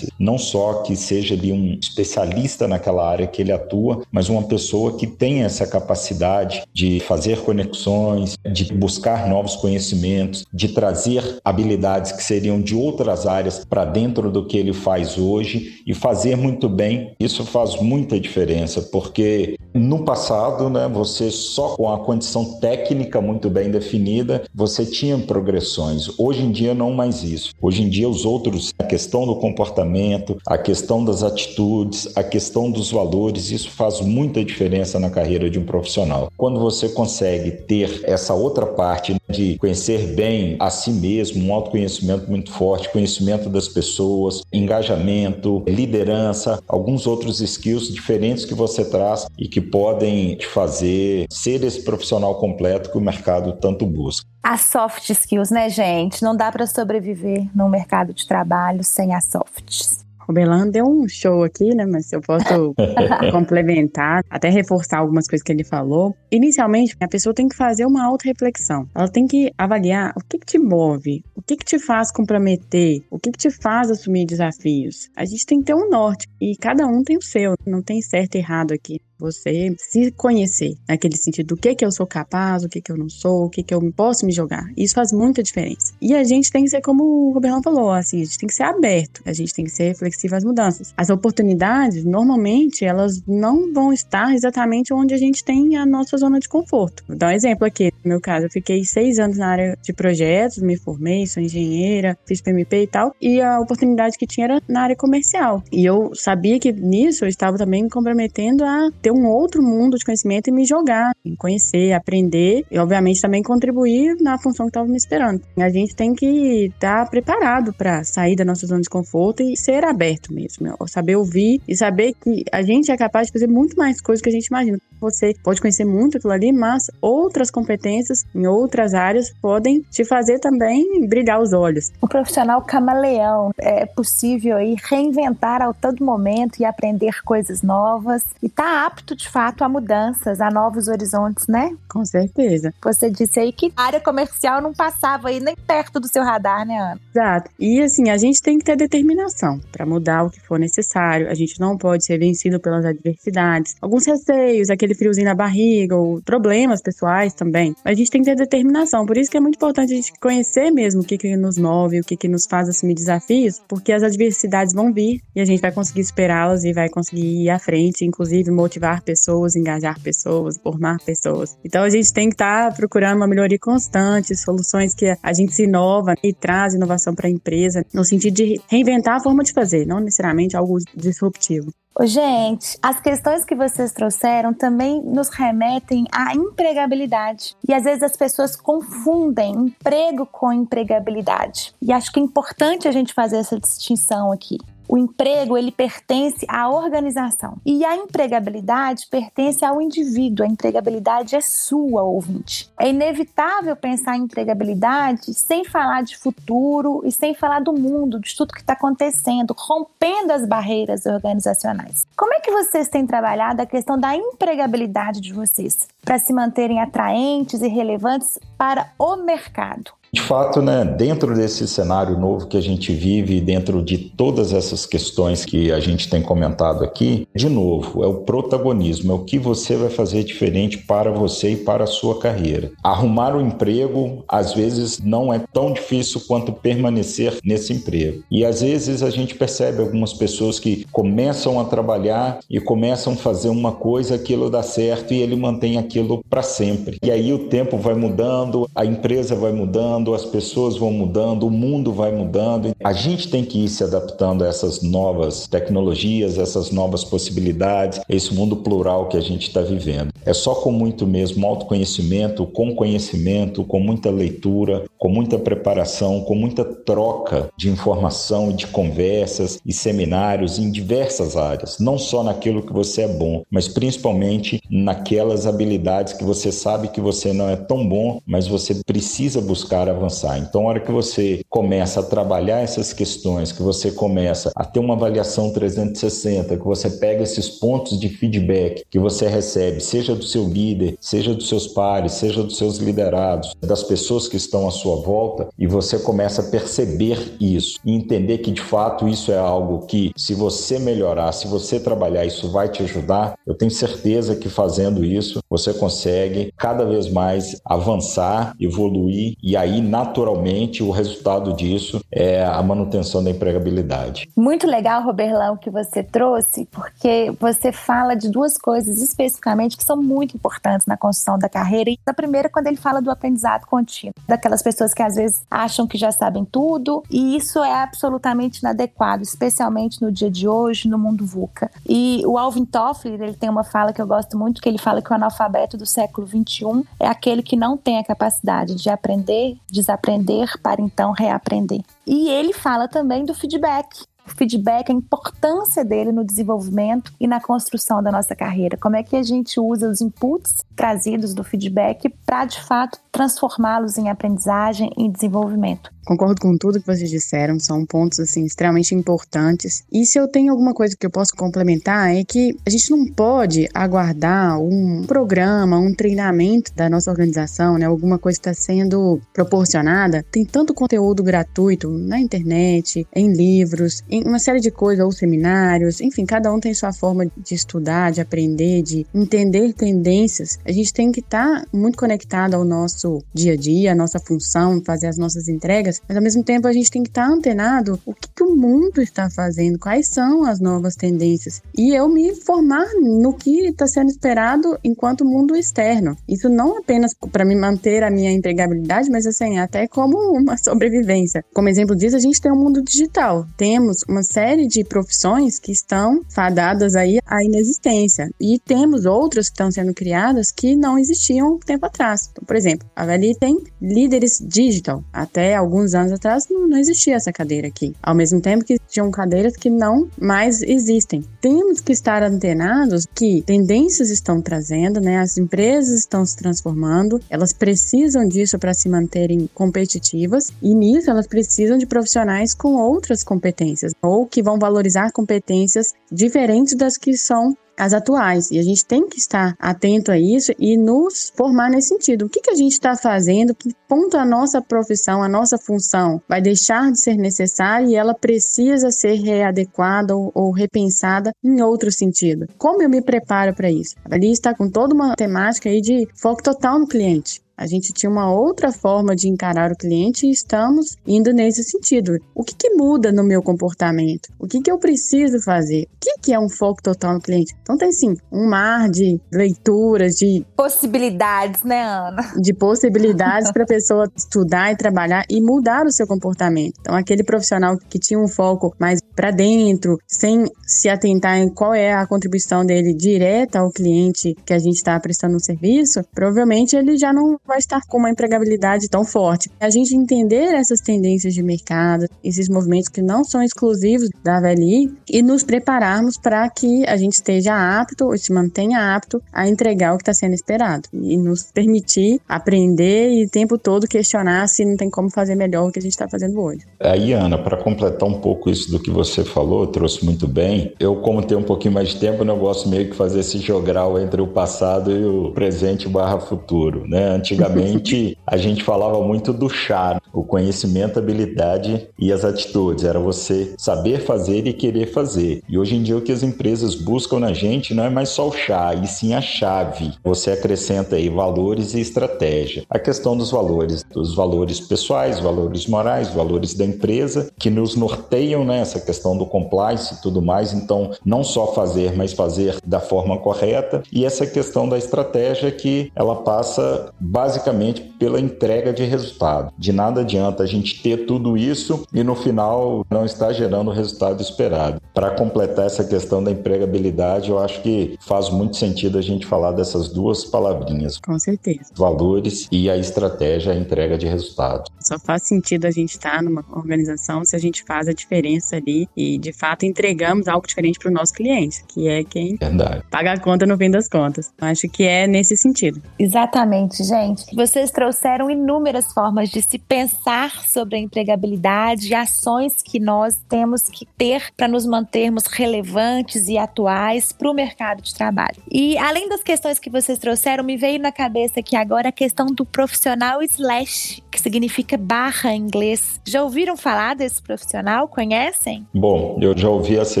não 0.18 0.38
só 0.38 0.82
que 0.82 0.96
seja 0.96 1.34
ali 1.34 1.52
um 1.52 1.78
especialista 1.80 2.68
naquela 2.68 3.08
área 3.08 3.26
que 3.26 3.42
ele 3.42 3.52
atua, 3.52 4.02
mas 4.10 4.28
uma 4.28 4.42
pessoa 4.42 4.96
que 4.96 5.06
tenha 5.06 5.46
essa 5.46 5.66
capacidade 5.66 6.62
de 6.72 7.00
fazer 7.00 7.40
conexões, 7.40 8.36
de 8.50 8.72
buscar 8.72 9.28
novos 9.28 9.56
conhecimentos, 9.56 10.44
de 10.52 10.68
trazer 10.68 11.38
habilidades 11.44 12.12
que 12.12 12.22
seriam 12.22 12.60
de 12.60 12.74
outras 12.74 13.26
áreas 13.26 13.64
para 13.64 13.84
dentro 13.84 14.30
do 14.30 14.46
que 14.46 14.56
ele 14.56 14.72
faz 14.72 15.18
hoje 15.18 15.82
e 15.86 15.94
fazer 15.94 16.36
muito 16.36 16.68
bem. 16.68 17.14
Isso 17.18 17.44
faz 17.44 17.80
muita 17.80 18.18
diferença, 18.18 18.82
porque 18.82 19.56
no 19.74 20.04
passado, 20.04 20.68
né, 20.68 20.88
você 20.92 21.30
só 21.30 21.76
com 21.76 21.90
a 21.90 21.98
condição 21.98 22.58
técnica 22.60 23.20
muito 23.20 23.48
bem 23.48 23.70
definida, 23.70 24.44
você 24.54 24.84
tinha 24.84 25.16
progressões. 25.18 26.08
Hoje 26.18 26.42
em 26.42 26.50
dia 26.50 26.74
não 26.74 26.92
mais 26.92 27.22
isso. 27.22 27.52
Hoje 27.60 27.82
em 27.82 27.88
dia 27.88 28.08
os 28.08 28.24
outros, 28.24 28.72
a 28.78 28.84
questão 28.84 29.26
do 29.26 29.36
comportamento, 29.42 30.38
a 30.46 30.56
questão 30.56 31.04
das 31.04 31.24
atitudes, 31.24 32.16
a 32.16 32.22
questão 32.22 32.70
dos 32.70 32.92
valores, 32.92 33.50
isso 33.50 33.68
faz 33.72 34.00
muita 34.00 34.44
diferença 34.44 35.00
na 35.00 35.10
carreira 35.10 35.50
de 35.50 35.58
um 35.58 35.64
profissional. 35.64 36.30
Quando 36.36 36.60
você 36.60 36.88
consegue 36.88 37.50
ter 37.50 38.02
essa 38.04 38.34
outra 38.34 38.64
parte 38.66 39.16
de 39.28 39.58
conhecer 39.58 40.14
bem 40.14 40.56
a 40.60 40.70
si 40.70 40.92
mesmo, 40.92 41.44
um 41.44 41.52
autoconhecimento 41.52 42.30
muito 42.30 42.52
forte, 42.52 42.88
conhecimento 42.90 43.48
das 43.48 43.66
pessoas, 43.66 44.42
engajamento, 44.52 45.64
liderança, 45.66 46.62
alguns 46.68 47.04
outros 47.08 47.40
skills 47.40 47.92
diferentes 47.92 48.44
que 48.44 48.54
você 48.54 48.84
traz 48.84 49.26
e 49.36 49.48
que 49.48 49.60
podem 49.60 50.36
te 50.36 50.46
fazer 50.46 51.26
ser 51.28 51.64
esse 51.64 51.82
profissional 51.82 52.36
completo 52.36 52.92
que 52.92 52.98
o 52.98 53.00
mercado 53.00 53.54
tanto 53.54 53.84
busca. 53.84 54.30
As 54.42 54.62
soft 54.62 55.08
skills, 55.08 55.52
né, 55.52 55.70
gente? 55.70 56.20
Não 56.20 56.36
dá 56.36 56.50
para 56.50 56.66
sobreviver 56.66 57.48
no 57.54 57.68
mercado 57.68 58.12
de 58.12 58.26
trabalho 58.26 58.82
sem 58.82 59.14
as 59.14 59.24
softs. 59.32 60.04
O 60.28 60.32
Belan 60.32 60.70
deu 60.70 60.84
um 60.84 61.08
show 61.08 61.42
aqui, 61.42 61.74
né? 61.74 61.84
Mas 61.84 62.12
eu 62.12 62.20
posso 62.20 62.74
complementar, 63.32 64.24
até 64.30 64.48
reforçar 64.48 64.98
algumas 64.98 65.26
coisas 65.26 65.42
que 65.42 65.52
ele 65.52 65.64
falou. 65.64 66.14
Inicialmente, 66.30 66.96
a 67.00 67.08
pessoa 67.08 67.34
tem 67.34 67.48
que 67.48 67.56
fazer 67.56 67.84
uma 67.84 68.04
auto-reflexão. 68.04 68.88
Ela 68.94 69.08
tem 69.08 69.26
que 69.26 69.52
avaliar 69.58 70.12
o 70.16 70.20
que, 70.20 70.38
que 70.38 70.46
te 70.46 70.58
move, 70.58 71.24
o 71.34 71.42
que, 71.42 71.56
que 71.56 71.64
te 71.64 71.78
faz 71.78 72.12
comprometer, 72.12 73.02
o 73.10 73.18
que, 73.18 73.30
que 73.32 73.38
te 73.38 73.50
faz 73.50 73.90
assumir 73.90 74.24
desafios. 74.24 75.10
A 75.16 75.24
gente 75.24 75.44
tem 75.44 75.58
que 75.58 75.66
ter 75.66 75.74
um 75.74 75.88
norte 75.90 76.26
e 76.40 76.56
cada 76.56 76.86
um 76.86 77.02
tem 77.02 77.16
o 77.16 77.22
seu, 77.22 77.54
não 77.66 77.82
tem 77.82 78.00
certo 78.00 78.36
e 78.36 78.38
errado 78.38 78.72
aqui 78.72 79.00
você 79.22 79.74
se 79.78 80.10
conhecer, 80.12 80.74
naquele 80.88 81.16
sentido 81.16 81.54
do 81.54 81.56
que 81.56 81.74
que 81.74 81.84
eu 81.84 81.92
sou 81.92 82.06
capaz, 82.06 82.64
o 82.64 82.68
que 82.68 82.80
que 82.80 82.90
eu 82.90 82.96
não 82.96 83.08
sou, 83.08 83.44
o 83.44 83.50
que 83.50 83.62
que 83.62 83.72
eu 83.72 83.80
posso 83.92 84.26
me 84.26 84.32
jogar. 84.32 84.64
Isso 84.76 84.94
faz 84.94 85.12
muita 85.12 85.42
diferença. 85.42 85.94
E 86.00 86.14
a 86.14 86.24
gente 86.24 86.50
tem 86.50 86.64
que 86.64 86.70
ser 86.70 86.80
como 86.80 87.04
o 87.04 87.32
Roberto 87.32 87.62
falou, 87.62 87.90
assim, 87.92 88.20
a 88.20 88.24
gente 88.24 88.38
tem 88.38 88.48
que 88.48 88.54
ser 88.54 88.64
aberto, 88.64 89.22
a 89.24 89.32
gente 89.32 89.54
tem 89.54 89.64
que 89.64 89.70
ser 89.70 89.94
flexível 89.94 90.36
às 90.36 90.44
mudanças. 90.44 90.92
As 90.96 91.08
oportunidades, 91.08 92.04
normalmente, 92.04 92.84
elas 92.84 93.22
não 93.26 93.72
vão 93.72 93.92
estar 93.92 94.34
exatamente 94.34 94.92
onde 94.92 95.14
a 95.14 95.18
gente 95.18 95.44
tem 95.44 95.76
a 95.76 95.86
nossa 95.86 96.16
zona 96.16 96.40
de 96.40 96.48
conforto. 96.48 97.04
Vou 97.06 97.16
dar 97.16 97.28
um 97.28 97.30
exemplo 97.30 97.66
aqui. 97.66 97.92
No 98.04 98.10
meu 98.10 98.20
caso, 98.20 98.46
eu 98.46 98.50
fiquei 98.50 98.84
seis 98.84 99.18
anos 99.18 99.38
na 99.38 99.46
área 99.46 99.78
de 99.80 99.92
projetos, 99.92 100.58
me 100.58 100.76
formei, 100.76 101.26
sou 101.26 101.42
engenheira, 101.42 102.18
fiz 102.26 102.40
PMP 102.40 102.82
e 102.82 102.86
tal, 102.86 103.14
e 103.20 103.40
a 103.40 103.60
oportunidade 103.60 104.18
que 104.18 104.26
tinha 104.26 104.46
era 104.46 104.62
na 104.68 104.82
área 104.82 104.96
comercial. 104.96 105.62
E 105.70 105.84
eu 105.84 106.10
sabia 106.14 106.58
que 106.58 106.72
nisso 106.72 107.24
eu 107.24 107.28
estava 107.28 107.56
também 107.56 107.84
me 107.84 107.90
comprometendo 107.90 108.64
a 108.64 108.90
ter 109.00 109.11
um 109.12 109.26
outro 109.26 109.62
mundo 109.62 109.96
de 109.96 110.04
conhecimento 110.04 110.48
e 110.48 110.52
me 110.52 110.64
jogar, 110.64 111.12
em 111.24 111.34
conhecer, 111.34 111.92
aprender 111.92 112.64
e, 112.70 112.78
obviamente, 112.78 113.20
também 113.20 113.42
contribuir 113.42 114.16
na 114.20 114.38
função 114.38 114.66
que 114.66 114.70
estava 114.70 114.86
me 114.86 114.96
esperando. 114.96 115.42
A 115.58 115.68
gente 115.68 115.94
tem 115.94 116.14
que 116.14 116.66
estar 116.66 117.04
tá 117.04 117.10
preparado 117.10 117.72
para 117.72 118.04
sair 118.04 118.36
da 118.36 118.44
nossa 118.44 118.66
zona 118.66 118.80
de 118.80 118.88
conforto 118.88 119.42
e 119.42 119.56
ser 119.56 119.84
aberto 119.84 120.32
mesmo, 120.32 120.74
saber 120.88 121.16
ouvir 121.16 121.60
e 121.66 121.76
saber 121.76 122.14
que 122.14 122.44
a 122.50 122.62
gente 122.62 122.90
é 122.90 122.96
capaz 122.96 123.26
de 123.26 123.32
fazer 123.32 123.46
muito 123.46 123.76
mais 123.76 124.00
coisas 124.00 124.22
que 124.22 124.28
a 124.28 124.32
gente 124.32 124.46
imagina. 124.46 124.78
Você 125.00 125.34
pode 125.42 125.60
conhecer 125.60 125.84
muito 125.84 126.16
aquilo 126.16 126.32
ali, 126.32 126.52
mas 126.52 126.88
outras 127.00 127.50
competências 127.50 128.24
em 128.34 128.46
outras 128.46 128.94
áreas 128.94 129.32
podem 129.42 129.84
te 129.90 130.04
fazer 130.04 130.38
também 130.38 131.06
brilhar 131.08 131.40
os 131.40 131.52
olhos. 131.52 131.90
O 132.00 132.06
profissional 132.06 132.62
camaleão 132.62 133.50
é 133.58 133.84
possível 133.84 134.56
aí 134.56 134.76
reinventar 134.80 135.60
ao 135.60 135.74
todo 135.74 136.04
momento 136.04 136.60
e 136.60 136.64
aprender 136.64 137.22
coisas 137.24 137.62
novas 137.62 138.24
e 138.42 138.48
tá 138.48 138.86
apto 138.92 139.16
de 139.16 139.28
fato 139.28 139.64
a 139.64 139.68
mudanças, 139.68 140.40
a 140.40 140.50
novos 140.50 140.86
horizontes, 140.86 141.46
né? 141.48 141.74
Com 141.88 142.04
certeza. 142.04 142.72
Você 142.84 143.10
disse 143.10 143.40
aí 143.40 143.52
que 143.52 143.72
a 143.74 143.84
área 143.84 144.00
comercial 144.00 144.60
não 144.60 144.74
passava 144.74 145.28
aí 145.28 145.40
nem 145.40 145.56
perto 145.56 145.98
do 145.98 146.06
seu 146.08 146.22
radar, 146.22 146.66
né, 146.66 146.78
Ana? 146.78 147.00
Exato. 147.10 147.50
E 147.58 147.80
assim, 147.80 148.10
a 148.10 148.18
gente 148.18 148.42
tem 148.42 148.58
que 148.58 148.64
ter 148.64 148.76
determinação 148.76 149.58
para 149.70 149.86
mudar 149.86 150.24
o 150.24 150.30
que 150.30 150.40
for 150.40 150.58
necessário. 150.58 151.28
A 151.28 151.34
gente 151.34 151.58
não 151.58 151.76
pode 151.76 152.04
ser 152.04 152.18
vencido 152.18 152.60
pelas 152.60 152.84
adversidades, 152.84 153.76
alguns 153.80 154.06
receios, 154.06 154.68
aquele 154.68 154.94
friozinho 154.94 155.26
na 155.26 155.34
barriga, 155.34 155.96
ou 155.96 156.20
problemas 156.22 156.82
pessoais 156.82 157.32
também. 157.32 157.74
A 157.84 157.94
gente 157.94 158.10
tem 158.10 158.22
que 158.22 158.30
ter 158.30 158.36
determinação. 158.36 159.06
Por 159.06 159.16
isso 159.16 159.30
que 159.30 159.36
é 159.36 159.40
muito 159.40 159.56
importante 159.56 159.92
a 159.92 159.96
gente 159.96 160.12
conhecer 160.20 160.70
mesmo 160.70 161.00
o 161.00 161.04
que, 161.04 161.16
que 161.16 161.36
nos 161.36 161.56
move, 161.56 162.00
o 162.00 162.04
que, 162.04 162.16
que 162.16 162.28
nos 162.28 162.46
faz 162.46 162.68
assumir 162.68 162.94
desafios, 162.94 163.60
porque 163.68 163.92
as 163.92 164.02
adversidades 164.02 164.74
vão 164.74 164.92
vir 164.92 165.20
e 165.34 165.40
a 165.40 165.44
gente 165.44 165.60
vai 165.60 165.72
conseguir 165.72 166.04
superá-las 166.04 166.64
e 166.64 166.72
vai 166.72 166.88
conseguir 166.88 167.44
ir 167.44 167.50
à 167.50 167.58
frente, 167.58 168.04
inclusive 168.04 168.50
motivar 168.50 168.81
motivar 168.82 169.02
pessoas, 169.02 169.54
engajar 169.54 169.98
pessoas, 170.00 170.58
formar 170.58 170.98
pessoas. 170.98 171.56
Então 171.64 171.84
a 171.84 171.90
gente 171.90 172.12
tem 172.12 172.28
que 172.28 172.34
estar 172.34 172.70
tá 172.70 172.76
procurando 172.76 173.16
uma 173.16 173.26
melhoria 173.26 173.58
constante, 173.58 174.36
soluções 174.36 174.94
que 174.94 175.16
a 175.22 175.32
gente 175.32 175.54
se 175.54 175.64
inova 175.64 176.14
e 176.22 176.32
traz 176.32 176.74
inovação 176.74 177.14
para 177.14 177.28
a 177.28 177.30
empresa, 177.30 177.84
no 177.94 178.04
sentido 178.04 178.34
de 178.34 178.60
reinventar 178.68 179.16
a 179.16 179.20
forma 179.20 179.44
de 179.44 179.52
fazer, 179.52 179.86
não 179.86 180.00
necessariamente 180.00 180.56
algo 180.56 180.78
disruptivo. 180.94 181.72
Gente, 182.00 182.78
as 182.82 183.00
questões 183.00 183.44
que 183.44 183.54
vocês 183.54 183.92
trouxeram 183.92 184.54
também 184.54 185.02
nos 185.02 185.28
remetem 185.28 186.06
à 186.10 186.34
empregabilidade. 186.34 187.54
E 187.68 187.74
às 187.74 187.84
vezes 187.84 188.02
as 188.02 188.16
pessoas 188.16 188.56
confundem 188.56 189.52
emprego 189.52 190.24
com 190.24 190.50
empregabilidade. 190.50 191.74
E 191.82 191.92
acho 191.92 192.10
que 192.10 192.18
é 192.18 192.22
importante 192.22 192.88
a 192.88 192.92
gente 192.92 193.12
fazer 193.12 193.36
essa 193.36 193.60
distinção 193.60 194.32
aqui. 194.32 194.56
O 194.88 194.98
emprego, 194.98 195.56
ele 195.56 195.70
pertence 195.70 196.44
à 196.48 196.68
organização. 196.68 197.56
E 197.64 197.84
a 197.84 197.96
empregabilidade 197.96 199.06
pertence 199.10 199.64
ao 199.64 199.80
indivíduo. 199.80 200.44
A 200.44 200.48
empregabilidade 200.48 201.34
é 201.34 201.40
sua, 201.40 202.02
ouvinte. 202.02 202.70
É 202.78 202.90
inevitável 202.90 203.74
pensar 203.76 204.16
em 204.16 204.22
empregabilidade 204.22 205.32
sem 205.34 205.64
falar 205.64 206.02
de 206.02 206.16
futuro 206.16 207.02
e 207.04 207.12
sem 207.12 207.34
falar 207.34 207.60
do 207.60 207.72
mundo, 207.72 208.20
de 208.20 208.36
tudo 208.36 208.52
que 208.52 208.60
está 208.60 208.74
acontecendo, 208.74 209.54
rompendo 209.56 210.32
as 210.32 210.46
barreiras 210.46 211.06
organizacionais. 211.06 212.06
Como 212.16 212.34
é 212.34 212.40
que 212.40 212.50
vocês 212.50 212.88
têm 212.88 213.06
trabalhado 213.06 213.62
a 213.62 213.66
questão 213.66 213.98
da 213.98 214.14
empregabilidade 214.14 215.20
de 215.20 215.32
vocês 215.32 215.88
para 216.04 216.18
se 216.18 216.32
manterem 216.32 216.80
atraentes 216.80 217.62
e 217.62 217.68
relevantes 217.68 218.38
para 218.58 218.92
o 218.98 219.16
mercado? 219.16 220.01
De 220.14 220.20
fato, 220.20 220.60
né, 220.60 220.84
dentro 220.84 221.34
desse 221.34 221.66
cenário 221.66 222.18
novo 222.18 222.46
que 222.46 222.58
a 222.58 222.60
gente 222.60 222.92
vive, 222.92 223.40
dentro 223.40 223.82
de 223.82 223.96
todas 223.96 224.52
essas 224.52 224.84
questões 224.84 225.46
que 225.46 225.72
a 225.72 225.80
gente 225.80 226.10
tem 226.10 226.20
comentado 226.20 226.84
aqui, 226.84 227.26
de 227.34 227.48
novo, 227.48 228.04
é 228.04 228.06
o 228.06 228.16
protagonismo, 228.16 229.10
é 229.10 229.14
o 229.14 229.24
que 229.24 229.38
você 229.38 229.74
vai 229.74 229.88
fazer 229.88 230.22
diferente 230.22 230.76
para 230.76 231.10
você 231.10 231.52
e 231.52 231.56
para 231.56 231.84
a 231.84 231.86
sua 231.86 232.18
carreira. 232.18 232.72
Arrumar 232.84 233.34
o 233.34 233.38
um 233.38 233.46
emprego, 233.46 234.22
às 234.28 234.52
vezes, 234.52 234.98
não 235.02 235.32
é 235.32 235.40
tão 235.50 235.72
difícil 235.72 236.20
quanto 236.28 236.52
permanecer 236.52 237.38
nesse 237.42 237.72
emprego. 237.72 238.22
E 238.30 238.44
às 238.44 238.60
vezes 238.60 239.02
a 239.02 239.08
gente 239.08 239.34
percebe 239.34 239.80
algumas 239.80 240.12
pessoas 240.12 240.60
que 240.60 240.84
começam 240.92 241.58
a 241.58 241.64
trabalhar 241.64 242.38
e 242.50 242.60
começam 242.60 243.14
a 243.14 243.16
fazer 243.16 243.48
uma 243.48 243.72
coisa, 243.72 244.16
aquilo 244.16 244.50
dá 244.50 244.62
certo 244.62 245.14
e 245.14 245.22
ele 245.22 245.36
mantém 245.36 245.78
aquilo 245.78 246.22
para 246.28 246.42
sempre. 246.42 246.98
E 247.02 247.10
aí 247.10 247.32
o 247.32 247.48
tempo 247.48 247.78
vai 247.78 247.94
mudando, 247.94 248.68
a 248.74 248.84
empresa 248.84 249.34
vai 249.34 249.52
mudando 249.52 250.01
mudando, 250.02 250.14
as 250.14 250.24
pessoas 250.24 250.76
vão 250.76 250.90
mudando, 250.90 251.46
o 251.46 251.50
mundo 251.50 251.92
vai 251.92 252.12
mudando. 252.12 252.72
A 252.82 252.92
gente 252.92 253.28
tem 253.28 253.44
que 253.44 253.64
ir 253.64 253.68
se 253.68 253.84
adaptando 253.84 254.42
a 254.42 254.48
essas 254.48 254.82
novas 254.82 255.46
tecnologias, 255.46 256.38
essas 256.38 256.70
novas 256.70 257.04
possibilidades, 257.04 258.00
esse 258.08 258.34
mundo 258.34 258.56
plural 258.56 259.08
que 259.08 259.16
a 259.16 259.20
gente 259.20 259.48
está 259.48 259.60
vivendo. 259.60 260.12
É 260.26 260.32
só 260.32 260.54
com 260.54 260.72
muito 260.72 261.06
mesmo 261.06 261.46
autoconhecimento, 261.46 262.46
com 262.46 262.74
conhecimento, 262.74 263.64
com 263.64 263.78
muita 263.78 264.10
leitura, 264.10 264.84
com 264.98 265.08
muita 265.08 265.38
preparação, 265.38 266.22
com 266.22 266.34
muita 266.34 266.64
troca 266.64 267.50
de 267.56 267.68
informação 267.68 268.50
e 268.50 268.54
de 268.54 268.66
conversas 268.66 269.58
e 269.64 269.72
seminários 269.72 270.58
em 270.58 270.70
diversas 270.70 271.36
áreas, 271.36 271.78
não 271.78 271.98
só 271.98 272.22
naquilo 272.22 272.62
que 272.62 272.72
você 272.72 273.02
é 273.02 273.08
bom, 273.08 273.42
mas 273.50 273.68
principalmente 273.68 274.60
naquelas 274.70 275.46
habilidades 275.46 276.12
que 276.12 276.24
você 276.24 276.50
sabe 276.50 276.88
que 276.88 277.00
você 277.00 277.32
não 277.32 277.48
é 277.48 277.56
tão 277.56 277.86
bom, 277.86 278.20
mas 278.26 278.46
você 278.46 278.74
precisa 278.86 279.40
buscar 279.40 279.88
avançar. 279.92 280.38
Então, 280.38 280.62
a 280.62 280.70
hora 280.70 280.80
que 280.80 280.92
você 280.92 281.42
começa 281.48 282.00
a 282.00 282.02
trabalhar 282.02 282.60
essas 282.60 282.92
questões, 282.92 283.52
que 283.52 283.62
você 283.62 283.90
começa 283.90 284.50
a 284.54 284.64
ter 284.64 284.80
uma 284.80 284.94
avaliação 284.94 285.52
360, 285.52 286.56
que 286.56 286.64
você 286.64 286.90
pega 286.90 287.22
esses 287.22 287.48
pontos 287.48 287.98
de 287.98 288.08
feedback 288.08 288.84
que 288.90 288.98
você 288.98 289.28
recebe, 289.28 289.80
seja 289.80 290.14
do 290.14 290.24
seu 290.24 290.48
líder, 290.48 290.96
seja 291.00 291.34
dos 291.34 291.48
seus 291.48 291.66
pares, 291.66 292.12
seja 292.12 292.42
dos 292.42 292.56
seus 292.56 292.78
liderados, 292.78 293.54
das 293.60 293.82
pessoas 293.82 294.28
que 294.28 294.36
estão 294.36 294.66
à 294.66 294.70
sua 294.70 294.96
volta, 294.96 295.48
e 295.58 295.66
você 295.66 295.98
começa 295.98 296.42
a 296.42 296.50
perceber 296.50 297.36
isso 297.40 297.78
e 297.84 297.92
entender 297.92 298.38
que 298.38 298.50
de 298.50 298.60
fato 298.60 299.08
isso 299.08 299.30
é 299.30 299.38
algo 299.38 299.86
que, 299.86 300.12
se 300.16 300.34
você 300.34 300.78
melhorar, 300.78 301.32
se 301.32 301.46
você 301.46 301.78
trabalhar, 301.78 302.24
isso 302.24 302.50
vai 302.50 302.68
te 302.68 302.82
ajudar. 302.82 303.34
Eu 303.46 303.54
tenho 303.54 303.70
certeza 303.70 304.36
que 304.36 304.48
fazendo 304.48 305.04
isso, 305.04 305.40
você 305.48 305.72
consegue 305.74 306.52
cada 306.56 306.84
vez 306.84 307.10
mais 307.10 307.60
avançar, 307.64 308.54
evoluir 308.60 309.34
e 309.42 309.56
aí 309.56 309.81
naturalmente 309.82 310.82
o 310.82 310.90
resultado 310.90 311.52
disso 311.52 312.02
é 312.10 312.44
a 312.44 312.62
manutenção 312.62 313.22
da 313.22 313.30
empregabilidade. 313.30 314.28
Muito 314.36 314.66
legal, 314.66 315.02
Roberlão, 315.02 315.56
que 315.56 315.70
você 315.70 316.02
trouxe, 316.02 316.66
porque 316.70 317.32
você 317.40 317.72
fala 317.72 318.14
de 318.14 318.30
duas 318.30 318.56
coisas 318.56 319.00
especificamente 319.00 319.76
que 319.76 319.84
são 319.84 319.96
muito 319.96 320.36
importantes 320.36 320.86
na 320.86 320.96
construção 320.96 321.38
da 321.38 321.48
carreira. 321.48 321.90
E 321.90 321.98
a 322.06 322.14
primeira, 322.14 322.48
quando 322.48 322.66
ele 322.66 322.76
fala 322.76 323.00
do 323.00 323.10
aprendizado 323.10 323.66
contínuo, 323.66 324.14
daquelas 324.26 324.62
pessoas 324.62 324.94
que 324.94 325.02
às 325.02 325.16
vezes 325.16 325.42
acham 325.50 325.86
que 325.86 325.98
já 325.98 326.12
sabem 326.12 326.44
tudo, 326.44 327.02
e 327.10 327.36
isso 327.36 327.62
é 327.62 327.82
absolutamente 327.82 328.60
inadequado, 328.60 329.22
especialmente 329.22 330.00
no 330.00 330.12
dia 330.12 330.30
de 330.30 330.48
hoje, 330.48 330.88
no 330.88 330.98
mundo 330.98 331.26
VUCA. 331.26 331.70
E 331.88 332.22
o 332.26 332.38
Alvin 332.38 332.64
Toffler, 332.64 333.20
ele 333.20 333.34
tem 333.34 333.50
uma 333.50 333.64
fala 333.64 333.92
que 333.92 334.00
eu 334.00 334.06
gosto 334.06 334.38
muito, 334.38 334.60
que 334.60 334.68
ele 334.68 334.78
fala 334.78 335.02
que 335.02 335.10
o 335.10 335.14
analfabeto 335.14 335.76
do 335.76 335.86
século 335.86 336.26
XXI 336.26 336.84
é 336.98 337.06
aquele 337.06 337.42
que 337.42 337.56
não 337.56 337.76
tem 337.76 337.98
a 337.98 338.04
capacidade 338.04 338.74
de 338.74 338.88
aprender, 338.90 339.56
desaprender, 339.72 340.60
para 340.62 340.80
então 340.80 341.12
reaprender. 341.12 341.80
E 342.06 342.28
ele 342.28 342.52
fala 342.52 342.86
também 342.86 343.24
do 343.24 343.34
feedback, 343.34 344.04
o 344.26 344.30
feedback, 344.30 344.90
a 344.90 344.94
importância 344.94 345.84
dele 345.84 346.12
no 346.12 346.24
desenvolvimento 346.24 347.12
e 347.18 347.26
na 347.26 347.40
construção 347.40 348.02
da 348.02 348.12
nossa 348.12 348.36
carreira. 348.36 348.76
Como 348.76 348.94
é 348.94 349.02
que 349.02 349.16
a 349.16 349.22
gente 349.22 349.58
usa 349.58 349.88
os 349.88 350.00
inputs 350.00 350.64
trazidos 350.76 351.34
do 351.34 351.42
feedback 351.42 352.08
para, 352.24 352.44
de 352.44 352.60
fato, 352.62 352.98
transformá-los 353.10 353.98
em 353.98 354.08
aprendizagem 354.08 354.90
e 354.96 355.08
desenvolvimento. 355.08 355.92
Concordo 356.04 356.40
com 356.40 356.56
tudo 356.56 356.80
que 356.80 356.86
vocês 356.86 357.08
disseram, 357.08 357.58
são 357.60 357.86
pontos 357.86 358.18
assim 358.18 358.44
extremamente 358.44 358.94
importantes. 358.94 359.84
E 359.92 360.04
se 360.04 360.18
eu 360.18 360.26
tenho 360.26 360.50
alguma 360.50 360.74
coisa 360.74 360.96
que 360.96 361.06
eu 361.06 361.10
posso 361.10 361.34
complementar 361.36 362.14
é 362.14 362.24
que 362.24 362.56
a 362.66 362.70
gente 362.70 362.90
não 362.90 363.06
pode 363.06 363.68
aguardar 363.72 364.58
um 364.60 365.04
programa, 365.06 365.78
um 365.78 365.94
treinamento 365.94 366.72
da 366.74 366.90
nossa 366.90 367.10
organização, 367.10 367.78
né, 367.78 367.86
alguma 367.86 368.18
coisa 368.18 368.38
está 368.38 368.52
sendo 368.52 369.20
proporcionada. 369.32 370.24
Tem 370.30 370.44
tanto 370.44 370.74
conteúdo 370.74 371.22
gratuito 371.22 371.88
na 371.88 372.18
internet, 372.18 373.06
em 373.14 373.32
livros, 373.32 374.02
em 374.10 374.24
uma 374.24 374.38
série 374.38 374.60
de 374.60 374.70
coisas 374.70 375.04
ou 375.04 375.12
seminários, 375.12 376.00
enfim, 376.00 376.26
cada 376.26 376.52
um 376.52 376.58
tem 376.58 376.74
sua 376.74 376.92
forma 376.92 377.26
de 377.36 377.54
estudar, 377.54 378.10
de 378.10 378.20
aprender, 378.20 378.82
de 378.82 379.06
entender 379.14 379.72
tendências. 379.72 380.58
A 380.64 380.72
gente 380.72 380.92
tem 380.92 381.12
que 381.12 381.20
estar 381.20 381.60
tá 381.60 381.66
muito 381.72 381.96
conectado 381.96 382.54
ao 382.54 382.64
nosso 382.64 383.22
dia 383.32 383.52
a 383.52 383.56
dia, 383.56 383.92
à 383.92 383.94
nossa 383.94 384.18
função, 384.18 384.82
fazer 384.84 385.06
as 385.06 385.16
nossas 385.16 385.48
entregas 385.48 385.91
mas 386.06 386.16
ao 386.16 386.22
mesmo 386.22 386.42
tempo 386.42 386.68
a 386.68 386.72
gente 386.72 386.90
tem 386.90 387.02
que 387.02 387.10
estar 387.10 387.26
tá 387.26 387.32
antenado 387.32 388.00
o 388.06 388.14
que, 388.14 388.28
que 388.34 388.42
o 388.42 388.56
mundo 388.56 389.00
está 389.00 389.28
fazendo, 389.28 389.78
quais 389.78 390.08
são 390.08 390.44
as 390.44 390.60
novas 390.60 390.94
tendências 390.94 391.62
e 391.76 391.94
eu 391.94 392.08
me 392.08 392.34
formar 392.34 392.86
no 393.00 393.32
que 393.32 393.66
está 393.66 393.86
sendo 393.86 394.10
esperado 394.10 394.78
enquanto 394.84 395.24
mundo 395.24 395.56
externo. 395.56 396.16
Isso 396.28 396.48
não 396.48 396.78
apenas 396.78 397.12
para 397.32 397.44
me 397.44 397.54
manter 397.54 398.02
a 398.02 398.10
minha 398.10 398.30
empregabilidade, 398.30 399.10
mas 399.10 399.26
assim, 399.26 399.58
até 399.58 399.88
como 399.88 400.16
uma 400.36 400.56
sobrevivência. 400.58 401.44
Como 401.52 401.68
exemplo 401.68 401.96
disso, 401.96 402.16
a 402.16 402.20
gente 402.20 402.40
tem 402.40 402.52
um 402.52 402.56
mundo 402.56 402.82
digital. 402.82 403.46
Temos 403.56 404.02
uma 404.08 404.22
série 404.22 404.66
de 404.66 404.84
profissões 404.84 405.58
que 405.58 405.72
estão 405.72 406.22
fadadas 406.28 406.94
aí 406.94 407.18
à 407.26 407.42
inexistência 407.42 408.30
e 408.40 408.58
temos 408.58 409.04
outras 409.04 409.48
que 409.48 409.54
estão 409.54 409.70
sendo 409.70 409.92
criadas 409.92 410.50
que 410.50 410.76
não 410.76 410.98
existiam 410.98 411.58
tempo 411.58 411.86
atrás. 411.86 412.28
Então, 412.30 412.44
por 412.44 412.56
exemplo, 412.56 412.88
a 412.94 413.04
Vali 413.04 413.34
tem 413.34 413.58
líderes 413.80 414.38
digital. 414.40 415.02
Até 415.12 415.56
alguns 415.56 415.81
alguns 415.82 415.94
anos 415.94 416.12
atrás 416.12 416.46
não, 416.48 416.68
não 416.68 416.78
existia 416.78 417.16
essa 417.16 417.32
cadeira 417.32 417.66
aqui. 417.68 417.94
Ao 418.02 418.14
mesmo 418.14 418.40
tempo 418.40 418.64
que 418.64 418.78
tinham 418.88 419.10
cadeiras 419.10 419.56
que 419.56 419.68
não 419.68 420.08
mais 420.20 420.62
existem. 420.62 421.24
Temos 421.40 421.80
que 421.80 421.92
estar 421.92 422.22
antenados 422.22 423.06
que 423.06 423.42
tendências 423.42 424.10
estão 424.10 424.40
trazendo, 424.40 425.00
né? 425.00 425.18
As 425.18 425.36
empresas 425.36 426.00
estão 426.00 426.24
se 426.24 426.36
transformando, 426.36 427.20
elas 427.28 427.52
precisam 427.52 428.26
disso 428.26 428.58
para 428.58 428.74
se 428.74 428.88
manterem 428.88 429.48
competitivas 429.54 430.52
e 430.62 430.74
nisso 430.74 431.10
elas 431.10 431.26
precisam 431.26 431.76
de 431.76 431.86
profissionais 431.86 432.54
com 432.54 432.74
outras 432.76 433.22
competências 433.24 433.92
ou 434.00 434.26
que 434.26 434.42
vão 434.42 434.58
valorizar 434.58 435.10
competências 435.12 435.94
diferentes 436.10 436.74
das 436.74 436.96
que 436.96 437.16
são 437.16 437.56
as 437.76 437.92
atuais. 437.92 438.50
E 438.50 438.58
a 438.58 438.62
gente 438.62 438.84
tem 438.84 439.08
que 439.08 439.18
estar 439.18 439.54
atento 439.58 440.10
a 440.10 440.18
isso 440.18 440.52
e 440.58 440.76
nos 440.76 441.32
formar 441.34 441.70
nesse 441.70 441.88
sentido. 441.88 442.26
O 442.26 442.28
que, 442.28 442.40
que 442.40 442.50
a 442.50 442.54
gente 442.54 442.72
está 442.72 442.96
fazendo? 442.96 443.54
Que 443.54 443.74
ponto 443.88 444.16
a 444.16 444.24
nossa 444.24 444.60
profissão, 444.60 445.22
a 445.22 445.28
nossa 445.28 445.58
função 445.58 446.20
vai 446.28 446.40
deixar 446.40 446.90
de 446.90 447.00
ser 447.00 447.16
necessária 447.16 447.86
e 447.86 447.94
ela 447.94 448.14
precisa 448.14 448.90
ser 448.90 449.14
readequada 449.14 450.16
ou, 450.16 450.30
ou 450.34 450.50
repensada 450.50 451.32
em 451.42 451.60
outro 451.62 451.90
sentido? 451.90 452.46
Como 452.58 452.82
eu 452.82 452.88
me 452.88 453.02
preparo 453.02 453.54
para 453.54 453.70
isso? 453.70 453.94
Ali 454.10 454.30
está 454.30 454.54
com 454.54 454.68
toda 454.70 454.94
uma 454.94 455.14
temática 455.14 455.68
aí 455.68 455.80
de 455.80 456.06
foco 456.14 456.42
total 456.42 456.78
no 456.78 456.86
cliente. 456.86 457.42
A 457.62 457.66
gente 457.68 457.92
tinha 457.92 458.10
uma 458.10 458.28
outra 458.28 458.72
forma 458.72 459.14
de 459.14 459.28
encarar 459.28 459.70
o 459.70 459.76
cliente 459.76 460.26
e 460.26 460.32
estamos 460.32 460.96
indo 461.06 461.32
nesse 461.32 461.62
sentido. 461.62 462.18
O 462.34 462.42
que, 462.42 462.56
que 462.56 462.70
muda 462.70 463.12
no 463.12 463.22
meu 463.22 463.40
comportamento? 463.40 464.30
O 464.36 464.48
que, 464.48 464.60
que 464.60 464.68
eu 464.68 464.78
preciso 464.78 465.40
fazer? 465.40 465.84
O 465.84 465.96
que, 466.00 466.18
que 466.20 466.32
é 466.32 466.40
um 466.40 466.48
foco 466.48 466.82
total 466.82 467.14
no 467.14 467.20
cliente? 467.20 467.54
Então 467.62 467.76
tem 467.76 467.92
sim 467.92 468.16
um 468.32 468.48
mar 468.48 468.90
de 468.90 469.20
leituras, 469.32 470.16
de 470.16 470.44
possibilidades, 470.56 471.62
né, 471.62 471.84
Ana? 471.84 472.32
De 472.36 472.52
possibilidades 472.52 473.52
para 473.52 473.62
a 473.62 473.66
pessoa 473.66 474.10
estudar 474.16 474.72
e 474.72 474.76
trabalhar 474.76 475.24
e 475.30 475.40
mudar 475.40 475.86
o 475.86 475.92
seu 475.92 476.04
comportamento. 476.04 476.74
Então 476.80 476.96
aquele 476.96 477.22
profissional 477.22 477.78
que 477.78 477.96
tinha 478.00 478.18
um 478.18 478.26
foco 478.26 478.74
mais 478.76 478.98
para 479.14 479.30
dentro, 479.30 479.98
sem 480.04 480.50
se 480.66 480.88
atentar 480.88 481.38
em 481.38 481.48
qual 481.48 481.72
é 481.72 481.92
a 481.92 482.08
contribuição 482.08 482.66
dele 482.66 482.92
direta 482.92 483.60
ao 483.60 483.70
cliente 483.70 484.34
que 484.44 484.52
a 484.52 484.58
gente 484.58 484.78
está 484.78 484.98
prestando 484.98 485.36
um 485.36 485.40
serviço, 485.40 486.02
provavelmente 486.12 486.74
ele 486.74 486.96
já 486.96 487.12
não 487.12 487.38
vai 487.52 487.58
estar 487.58 487.82
com 487.86 487.98
uma 487.98 488.08
empregabilidade 488.08 488.88
tão 488.88 489.04
forte. 489.04 489.50
A 489.60 489.68
gente 489.68 489.94
entender 489.94 490.54
essas 490.54 490.80
tendências 490.80 491.34
de 491.34 491.42
mercado, 491.42 492.08
esses 492.24 492.48
movimentos 492.48 492.88
que 492.88 493.02
não 493.02 493.22
são 493.22 493.42
exclusivos 493.42 494.08
da 494.24 494.40
VLI 494.40 494.90
e 495.06 495.22
nos 495.22 495.44
prepararmos 495.44 496.16
para 496.16 496.48
que 496.48 496.86
a 496.86 496.96
gente 496.96 497.12
esteja 497.12 497.52
apto, 497.54 498.16
se 498.16 498.32
mantenha 498.32 498.96
apto 498.96 499.22
a 499.30 499.46
entregar 499.46 499.92
o 499.92 499.98
que 499.98 500.02
está 500.02 500.14
sendo 500.14 500.32
esperado 500.32 500.88
e 500.94 501.18
nos 501.18 501.42
permitir 501.52 502.20
aprender 502.26 503.10
e 503.10 503.26
o 503.26 503.28
tempo 503.28 503.58
todo 503.58 503.86
questionar 503.86 504.48
se 504.48 504.64
não 504.64 504.74
tem 504.74 504.88
como 504.88 505.10
fazer 505.10 505.34
melhor 505.34 505.68
o 505.68 505.70
que 505.70 505.78
a 505.78 505.82
gente 505.82 505.92
está 505.92 506.08
fazendo 506.08 506.40
hoje. 506.40 506.64
Aí, 506.80 507.12
Ana, 507.12 507.36
para 507.36 507.58
completar 507.58 508.08
um 508.08 508.18
pouco 508.18 508.48
isso 508.48 508.70
do 508.70 508.80
que 508.80 508.90
você 508.90 509.24
falou, 509.24 509.66
trouxe 509.66 510.02
muito 510.06 510.26
bem. 510.26 510.72
Eu, 510.80 510.96
como 510.96 511.22
tenho 511.22 511.40
um 511.40 511.44
pouquinho 511.44 511.74
mais 511.74 511.88
de 511.88 511.96
tempo, 511.96 512.24
não 512.24 512.38
gosto 512.38 512.66
meio 512.66 512.88
que 512.88 512.96
fazer 512.96 513.20
esse 513.20 513.38
jogral 513.38 514.00
entre 514.00 514.22
o 514.22 514.26
passado 514.26 514.90
e 514.90 515.04
o 515.04 515.32
presente 515.32 515.86
barra 515.86 516.18
futuro, 516.18 516.86
né? 516.88 517.20
Antigamente, 517.32 518.18
a 518.26 518.36
gente 518.36 518.62
falava 518.62 519.00
muito 519.02 519.32
do 519.32 519.48
chá, 519.48 520.00
o 520.12 520.22
conhecimento, 520.22 520.98
habilidade 520.98 521.88
e 521.98 522.12
as 522.12 522.24
atitudes. 522.24 522.84
Era 522.84 522.98
você 522.98 523.54
saber 523.56 524.00
fazer 524.00 524.46
e 524.46 524.52
querer 524.52 524.86
fazer. 524.86 525.42
E 525.48 525.58
hoje 525.58 525.76
em 525.76 525.82
dia, 525.82 525.96
o 525.96 526.02
que 526.02 526.12
as 526.12 526.22
empresas 526.22 526.74
buscam 526.74 527.18
na 527.18 527.32
gente 527.32 527.74
não 527.74 527.84
é 527.84 527.90
mais 527.90 528.10
só 528.10 528.28
o 528.28 528.32
chá, 528.32 528.74
e 528.74 528.86
sim 528.86 529.14
a 529.14 529.20
chave. 529.20 529.92
Você 530.04 530.30
acrescenta 530.30 530.96
aí 530.96 531.08
valores 531.08 531.74
e 531.74 531.80
estratégia. 531.80 532.64
A 532.68 532.78
questão 532.78 533.16
dos 533.16 533.30
valores, 533.30 533.84
dos 533.92 534.14
valores 534.14 534.60
pessoais, 534.60 535.20
valores 535.20 535.66
morais, 535.66 536.08
valores 536.08 536.54
da 536.54 536.64
empresa, 536.64 537.30
que 537.38 537.50
nos 537.50 537.76
norteiam 537.76 538.44
nessa 538.44 538.80
questão 538.80 539.16
do 539.16 539.26
compliance 539.26 539.94
e 539.94 540.02
tudo 540.02 540.20
mais. 540.20 540.52
Então, 540.52 540.90
não 541.04 541.24
só 541.24 541.52
fazer, 541.52 541.96
mas 541.96 542.12
fazer 542.12 542.56
da 542.64 542.80
forma 542.80 543.18
correta. 543.18 543.82
E 543.92 544.04
essa 544.04 544.26
questão 544.26 544.68
da 544.68 544.78
estratégia 544.78 545.50
que 545.50 545.90
ela 545.94 546.16
passa 546.16 546.92
basicamente 547.22 547.82
pela 548.00 548.20
entrega 548.20 548.72
de 548.72 548.82
resultado. 548.82 549.52
De 549.56 549.72
nada 549.72 550.00
adianta 550.00 550.42
a 550.42 550.46
gente 550.46 550.82
ter 550.82 551.06
tudo 551.06 551.36
isso 551.36 551.86
e 551.94 552.02
no 552.02 552.16
final 552.16 552.84
não 552.90 553.04
estar 553.04 553.32
gerando 553.32 553.70
o 553.70 553.72
resultado 553.72 554.20
esperado. 554.20 554.82
Para 554.92 555.12
completar 555.12 555.66
essa 555.66 555.84
questão 555.84 556.22
da 556.22 556.32
empregabilidade, 556.32 557.30
eu 557.30 557.38
acho 557.38 557.62
que 557.62 557.96
faz 558.00 558.28
muito 558.28 558.56
sentido 558.56 558.98
a 558.98 559.02
gente 559.02 559.24
falar 559.24 559.52
dessas 559.52 559.88
duas 559.88 560.24
palavrinhas. 560.24 560.98
Com 560.98 561.16
certeza. 561.16 561.70
Valores 561.76 562.48
e 562.50 562.68
a 562.68 562.76
estratégia, 562.76 563.52
a 563.52 563.56
entrega 563.56 563.96
de 563.96 564.08
resultado. 564.08 564.64
Só 564.80 564.98
faz 564.98 565.22
sentido 565.22 565.66
a 565.66 565.70
gente 565.70 565.92
estar 565.92 566.16
tá 566.16 566.22
numa 566.22 566.44
organização 566.50 567.24
se 567.24 567.36
a 567.36 567.38
gente 567.38 567.62
faz 567.62 567.86
a 567.86 567.92
diferença 567.92 568.56
ali 568.56 568.88
e 568.96 569.16
de 569.16 569.32
fato 569.32 569.64
entregamos 569.64 570.26
algo 570.26 570.44
diferente 570.44 570.76
para 570.76 570.90
o 570.90 570.92
nosso 570.92 571.12
cliente, 571.14 571.62
que 571.68 571.86
é 571.86 572.02
quem 572.02 572.34
Verdade. 572.34 572.82
paga 572.90 573.12
a 573.12 573.20
conta 573.20 573.46
no 573.46 573.56
fim 573.56 573.70
das 573.70 573.88
contas. 573.88 574.32
Acho 574.40 574.68
que 574.68 574.82
é 574.82 575.06
nesse 575.06 575.36
sentido. 575.36 575.80
Exatamente, 575.96 576.82
gente. 576.82 577.11
Vocês 577.34 577.70
trouxeram 577.70 578.30
inúmeras 578.30 578.92
formas 578.92 579.30
de 579.30 579.42
se 579.42 579.58
pensar 579.58 580.30
sobre 580.46 580.76
a 580.76 580.78
empregabilidade 580.78 581.88
e 581.88 581.94
ações 581.94 582.62
que 582.62 582.78
nós 582.78 583.22
temos 583.28 583.62
que 583.68 583.86
ter 583.96 584.32
para 584.36 584.48
nos 584.48 584.66
mantermos 584.66 585.24
relevantes 585.26 586.28
e 586.28 586.38
atuais 586.38 587.12
para 587.12 587.30
o 587.30 587.34
mercado 587.34 587.82
de 587.82 587.94
trabalho. 587.94 588.36
E 588.50 588.76
além 588.78 589.08
das 589.08 589.22
questões 589.22 589.58
que 589.58 589.70
vocês 589.70 589.98
trouxeram, 589.98 590.44
me 590.44 590.56
veio 590.56 590.80
na 590.80 590.92
cabeça 590.92 591.40
aqui 591.40 591.56
agora 591.56 591.88
a 591.88 591.92
questão 591.92 592.26
do 592.26 592.44
profissional 592.44 593.22
slash, 593.22 594.02
que 594.10 594.20
significa 594.20 594.76
barra 594.76 595.32
em 595.32 595.40
inglês. 595.40 596.00
Já 596.06 596.22
ouviram 596.22 596.56
falar 596.56 596.94
desse 596.94 597.22
profissional? 597.22 597.88
Conhecem? 597.88 598.66
Bom, 598.74 599.18
eu 599.20 599.36
já 599.36 599.48
ouvi 599.48 599.76
essa 599.76 600.00